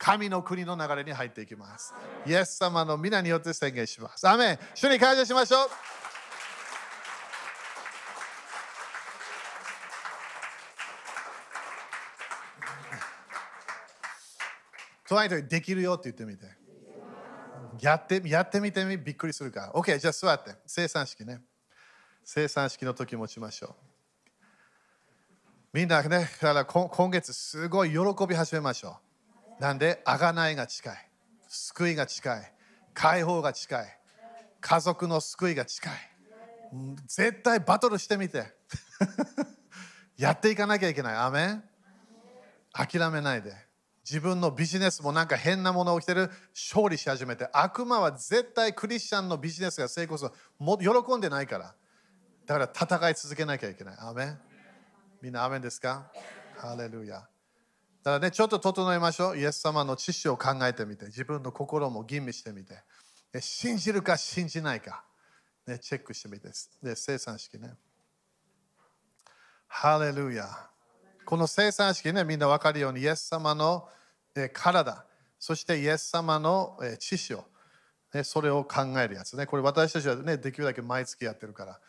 [0.00, 1.92] 神の国の流れに入っていきます。
[2.26, 4.26] イエス様の皆によって宣言します。
[4.26, 5.99] アメン主に感謝しましょう。
[15.10, 16.46] 隣人にできるよって言ってみて。
[17.80, 19.72] やってやってみてみびっくりするから。
[19.72, 20.54] OK、じゃあ座って。
[20.66, 21.40] 生産式ね。
[22.22, 23.74] 生産式の時持ちましょう。
[25.72, 27.98] みんなね、から今月すごい喜
[28.28, 28.98] び始めましょ
[29.58, 29.60] う。
[29.60, 31.10] なんで、あがないが近い。
[31.48, 32.52] 救いが近い。
[32.94, 33.98] 解放が近い。
[34.60, 35.92] 家族の救いが近い。
[37.08, 38.44] 絶対バトルしてみて。
[40.16, 41.16] やっていかなきゃいけない。
[41.16, 41.64] アメン
[42.72, 43.69] 諦めないで。
[44.10, 50.32] 自分のビジネスもなんか変なものを着てる勝利し始めて悪魔は絶対クリスチャンのビジネスが成功する。
[50.58, 51.74] も喜んでないから。
[52.44, 53.96] だから戦い続けなきゃいけない。
[54.00, 54.38] アメン。
[55.22, 56.10] みんなアメンですか？
[56.58, 57.18] ハレルヤ。
[57.18, 57.30] だか
[58.04, 59.38] らねちょっと整えましょう。
[59.38, 61.06] イエス様の知識を考えてみて。
[61.06, 62.82] 自分の心も吟味してみて。
[63.40, 65.04] 信じるか信じないか、
[65.68, 66.48] ね、チェックしてみて。
[66.82, 67.74] で生産式ね。
[69.68, 70.48] ハレルヤ。
[71.24, 73.88] この生産式ねみんな分かるようにイエス様の
[74.52, 75.04] 体、
[75.38, 77.44] そしてイエス様の知識を、
[78.12, 79.46] ね、それを考えるやつね。
[79.46, 81.80] これ私たちはね、できるだけ毎月やってるから。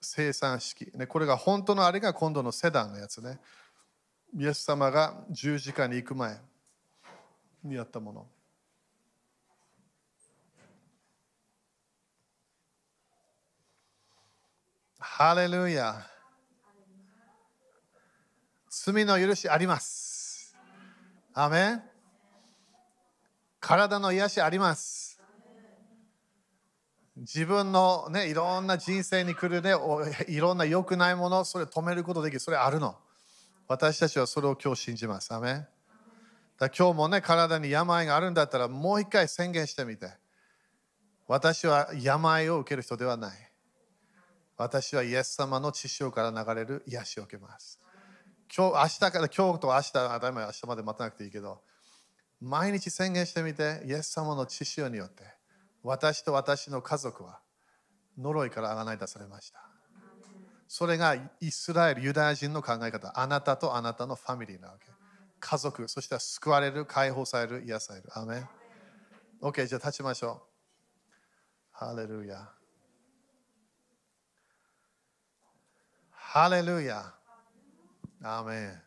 [0.00, 0.90] 生産式。
[0.94, 3.40] ね、これが本当のあれが今度のセダンのやつね。
[4.36, 6.38] イエス様が十字架に行く前
[7.64, 8.26] にやったもの。
[14.98, 16.06] ハレルヤ。
[18.68, 20.17] 罪の許しあります。
[21.34, 21.82] アメン
[23.60, 25.20] 体の癒しあります。
[27.16, 29.72] 自分のね、いろんな人生に来るね、
[30.28, 32.40] いろんな良くないもの、それ止めることできる。
[32.40, 32.96] それあるの。
[33.66, 35.34] 私たちはそれを今日信じます。
[35.34, 35.66] アメン
[36.58, 40.10] だ今日もね、体に病があるんだったら、もう一回宣言してみて。
[41.26, 43.52] 私は病を受ける人ではない。
[44.56, 47.78] 私はイエス様の血潮から流れる癒しを受けます。
[48.54, 51.62] 今日、明日から、今日と明日、当たり前明日まで待たなくていいけど、
[52.40, 55.24] 毎日宣言してみて、イエス様の知識によって、
[55.82, 57.40] 私と私の家族は
[58.16, 59.60] 呪いからあがない出されました。
[60.66, 64.86] それがイスラエル、ユダヤ人の考え方、あなたとあなたのファミリーなわけ。
[65.40, 68.10] 家族、そして救われる、解放される、癒される。
[68.14, 68.48] アメン。
[69.40, 70.48] OK、じゃあ立ちましょう。
[71.70, 72.50] ハレルヤ。
[76.10, 77.17] ハレルヤ。
[78.22, 78.82] アーメン。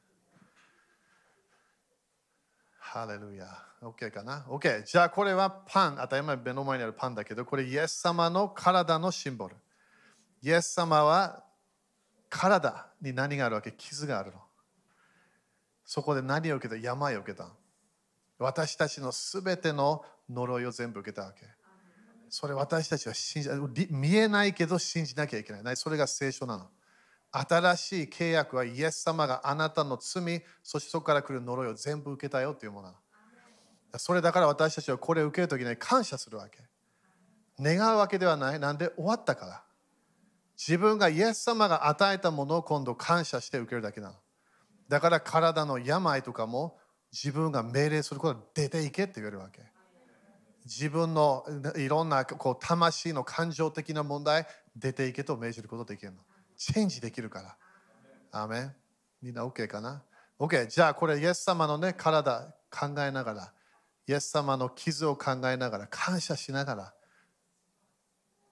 [2.78, 3.48] ハレルヤ。
[3.82, 4.84] OK かな ?OK。
[4.84, 5.98] じゃあこれはパン。
[5.98, 9.56] 当たり前目の前にあるパンだけど、これイエス様の体のシンボル。
[10.42, 11.44] イエス様は
[12.30, 13.72] 体に何があるわけ？
[13.72, 14.40] 傷があるの。
[15.86, 16.80] そこで何を受けた？
[16.82, 17.48] 病を受けた。
[18.38, 21.46] 私たちのすべての呪いを全部受けたわけ。
[22.30, 23.50] それ私たちは信じ
[23.90, 25.76] 見えないけど信じなきゃいけない。
[25.78, 26.70] それが聖書なの。
[27.32, 32.94] 新しい契約はイエス様があなたの罪、そしてそこから来る呪いを全部受けたよというもの。
[33.98, 36.60] それだから私たちはこれを受けるときに感謝するわけ。
[37.60, 38.60] 願うわけではない。
[38.60, 39.64] なんで終わったから。
[40.58, 44.16] 自分がイエス様が与えたものを今度感謝して受けるだけなの。
[44.90, 46.78] だから体の病とかも
[47.12, 49.62] 自分が命令すること出ていけって言えるわけ。
[50.66, 51.44] 自分の
[51.78, 56.20] いろんなこう魂の感情的な問題出ていけと命じることできるの。
[56.62, 57.57] チェンジできるから。
[58.32, 58.76] アメン
[59.20, 60.03] みんな OK かな
[60.39, 60.68] ?OK。
[60.68, 63.53] じゃあこれイエス様のね、体考えながら、
[64.07, 66.93] イエス様の傷を考えながら、感謝しながら、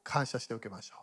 [0.04, 1.00] 感謝しておきましょう。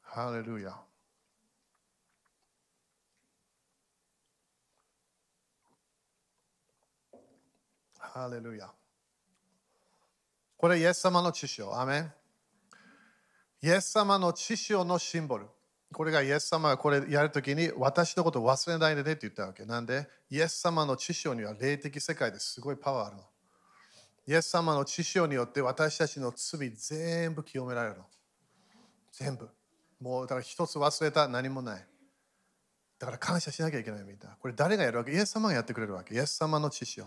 [0.00, 0.74] ハレルヤ。
[7.98, 8.75] ハレルヤ。
[10.56, 12.12] これ、イエス様の知識アメン。
[13.62, 15.46] イエス様の知識のシンボル。
[15.92, 19.64] これがイエス様がこれやるときに私のことを忘れないでねって言ったわけ。
[19.64, 23.22] なんで、イエス様の知識には霊的世界ですごいパワーあるの。
[24.28, 28.04] イエス様の知識によって私たちの罪全部清められるの。
[29.12, 29.48] 全部。
[30.00, 31.86] もうだから一つ忘れた何もない。
[32.98, 34.36] だから感謝しなきゃいけないみたいな。
[34.36, 35.12] これ誰がやるわけ？
[35.12, 36.14] イエス様がやってくれるわけ。
[36.14, 37.06] イエス様の知識を。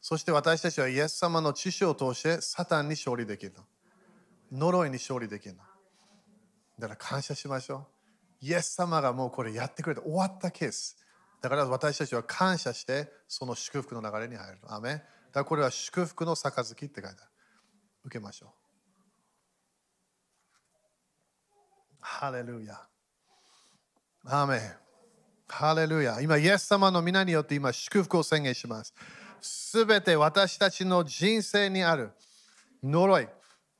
[0.00, 3.64] そして私たちはイエス様の知識を通してサタンに勝利できるの。
[4.68, 5.62] 呪いに勝利できるの。
[6.78, 7.86] だから感謝しましょ
[8.42, 8.46] う。
[8.46, 10.96] イエス様がもうこれやってくれて終わったケース。
[11.40, 14.58] だから私たちは感謝してその祝福の流れに入る。
[14.66, 15.04] アメだか
[15.40, 17.16] らこれは祝福の杯って書いてある。
[18.04, 18.50] 受けましょう。
[22.00, 22.80] ハレルヤ。
[24.24, 24.60] アメ
[25.48, 26.20] ハレルヤ。
[26.20, 28.94] 今、イエス様の皆によって今、祝福を宣言します。
[29.40, 32.10] すべて私たちの人生にある
[32.82, 33.28] 呪い、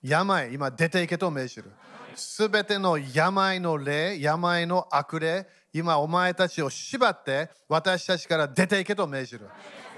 [0.02, 1.70] 病、今出ていけと命じる。
[2.14, 9.48] すべての病の霊、病の悪霊、今お前たちを縛って私たちから出ていけと命じる。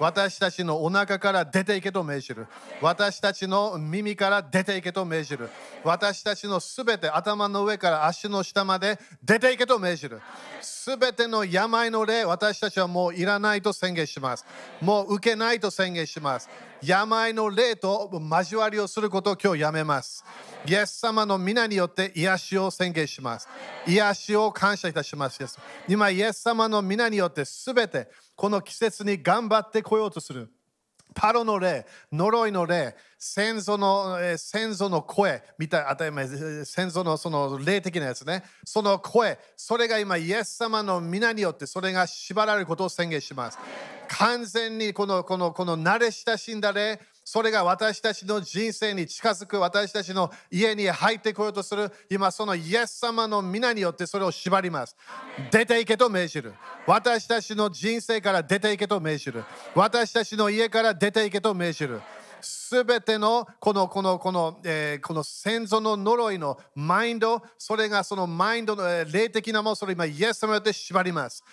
[0.01, 2.47] 私たちのお腹から出ていけと命じる。
[2.81, 5.51] 私たちの耳から出ていけと命じる。
[5.85, 10.23] 私たちのすべて頭の上から足の下まで出ていけと命じる。
[10.63, 14.47] すべての病の霊、私たちはもういらないと宣言します。
[14.81, 16.49] もう受けないと宣言します。
[16.83, 20.25] 病の霊と交わりをすることを今日やめます。
[20.67, 23.47] イエス様の皆によって癒しを宣言します。
[23.87, 25.39] 癒しを感謝いたします。
[25.87, 28.09] 今、イエス様の皆によってすべて
[28.41, 30.51] この季節に頑張ってこようとする。
[31.15, 36.27] パロの霊、呪いの霊、先祖の、先祖の声みたい当たり前
[36.65, 38.43] 先祖のその霊的なやつね。
[38.65, 43.59] その声、それが今、イエス様の皆によってそれが縛られることを宣言します。
[44.09, 46.99] 完全にこのこのこの慣れ親しんだ霊、
[47.31, 54.97] それが私たちの人生に近づく、私たちの家に入ってこようとする、今そのイエス様の皆によってそれを縛ります。
[55.53, 56.53] 出ていけと命じる。
[56.89, 59.45] 私たちの人生から出ていけと命じる。
[59.77, 62.01] 私たちの家から出ていけと命じる。
[62.41, 71.45] すべてのこのこのこの、えーこの先祖の呪いのマインド、それがそのマインドの、えー霊的なもの、それ今イエス様によって縛ります。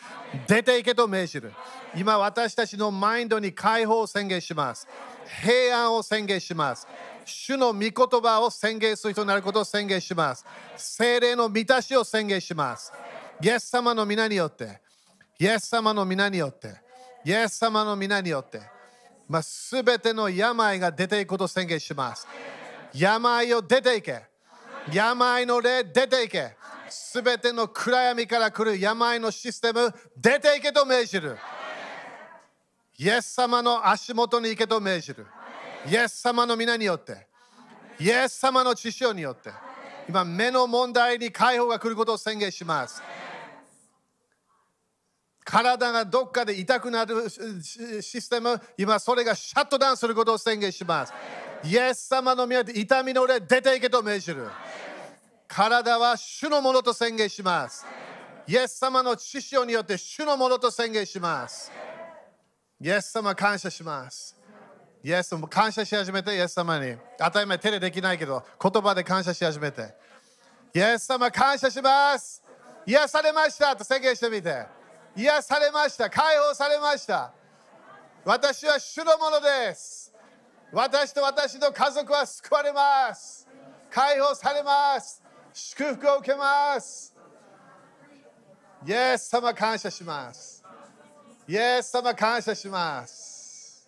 [0.47, 1.53] 出ていけと命じる。
[1.95, 4.87] 今私たちのマインドに解放を宣言します。
[5.27, 6.87] 平安を宣言します。
[7.25, 10.45] 主の御言葉を宣言する人になることを宣言します。
[10.75, 12.91] 精霊の満たしを宣言します。
[13.41, 14.79] イエス様の皆によって、
[15.39, 16.73] イエス様の皆によって、
[17.25, 18.61] イエス様の皆によって、
[19.27, 22.27] まあ、全ての病が出ていくことを宣言します。
[22.93, 24.23] 病を出ていけ。
[24.91, 26.55] 病の霊出ていけ。
[26.89, 31.37] すべての暗闇から来る病のシステム出ていけと命じる。
[32.97, 35.27] イエス様の足元に行けと命じる。
[35.87, 37.27] イエス様の皆によって、
[37.99, 39.51] イエス様の知識によって、
[40.09, 43.01] 今目の問題に解放が来ることを宣言します。
[45.43, 51.13] 体がどっかで痛くなるシステム、今それがシャットダウンすることを宣言します。
[51.63, 54.49] イエス様の宮で痛みの霊出ていけと命じる。
[55.47, 57.85] 体は主のものと宣言します。
[58.47, 61.71] イエス様の知識によって主のものと宣言します。
[62.79, 64.35] イエス様感謝します。
[65.03, 66.95] イエス様感謝し始めて、イエス様に。
[67.17, 69.95] 当たり前手でできないけど、言葉で感謝し始めて。
[70.73, 72.43] イエス様感謝します。
[72.85, 74.65] 癒されましたと宣言してみて。
[75.15, 76.09] 癒されました。
[76.09, 77.31] 解放されました。
[78.23, 80.13] 私は主のものです。
[80.71, 83.47] 私と私の家族は救われます。
[83.89, 85.23] 解放されます。
[85.53, 87.15] 祝福を受けます。
[88.85, 90.56] イエス様感謝します。
[91.49, 93.87] イエス様感謝します。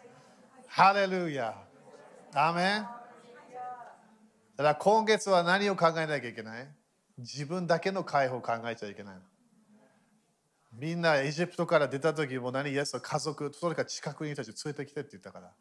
[0.67, 1.53] ハレルヤ。
[2.33, 2.81] アーメン。
[2.83, 6.67] だから今月は何を考えなきゃいけない？
[7.17, 9.15] 自分だけの解放を考えちゃいけない。
[10.71, 12.69] みんなエジプトから出た時も何？
[12.71, 15.51] イエスは家族、それから近くにいる人たちを連れてきてって言ったから。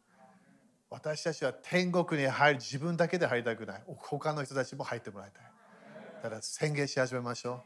[0.89, 3.83] 私たちは天国に入る自分だけで入りたくない。
[3.85, 5.43] 他の人たちも入ってもらいたい。
[6.23, 7.59] だから宣言し始めましょう。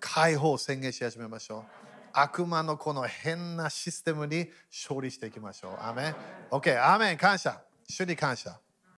[0.00, 1.85] 解放を宣言し始めましょう。
[2.18, 5.78] 悪魔のこの変なシステムに勝利していきましょう。
[5.82, 6.14] アメン。
[6.50, 7.16] OK、アーメン。
[7.18, 7.60] 感謝。
[7.86, 8.58] 主に感謝。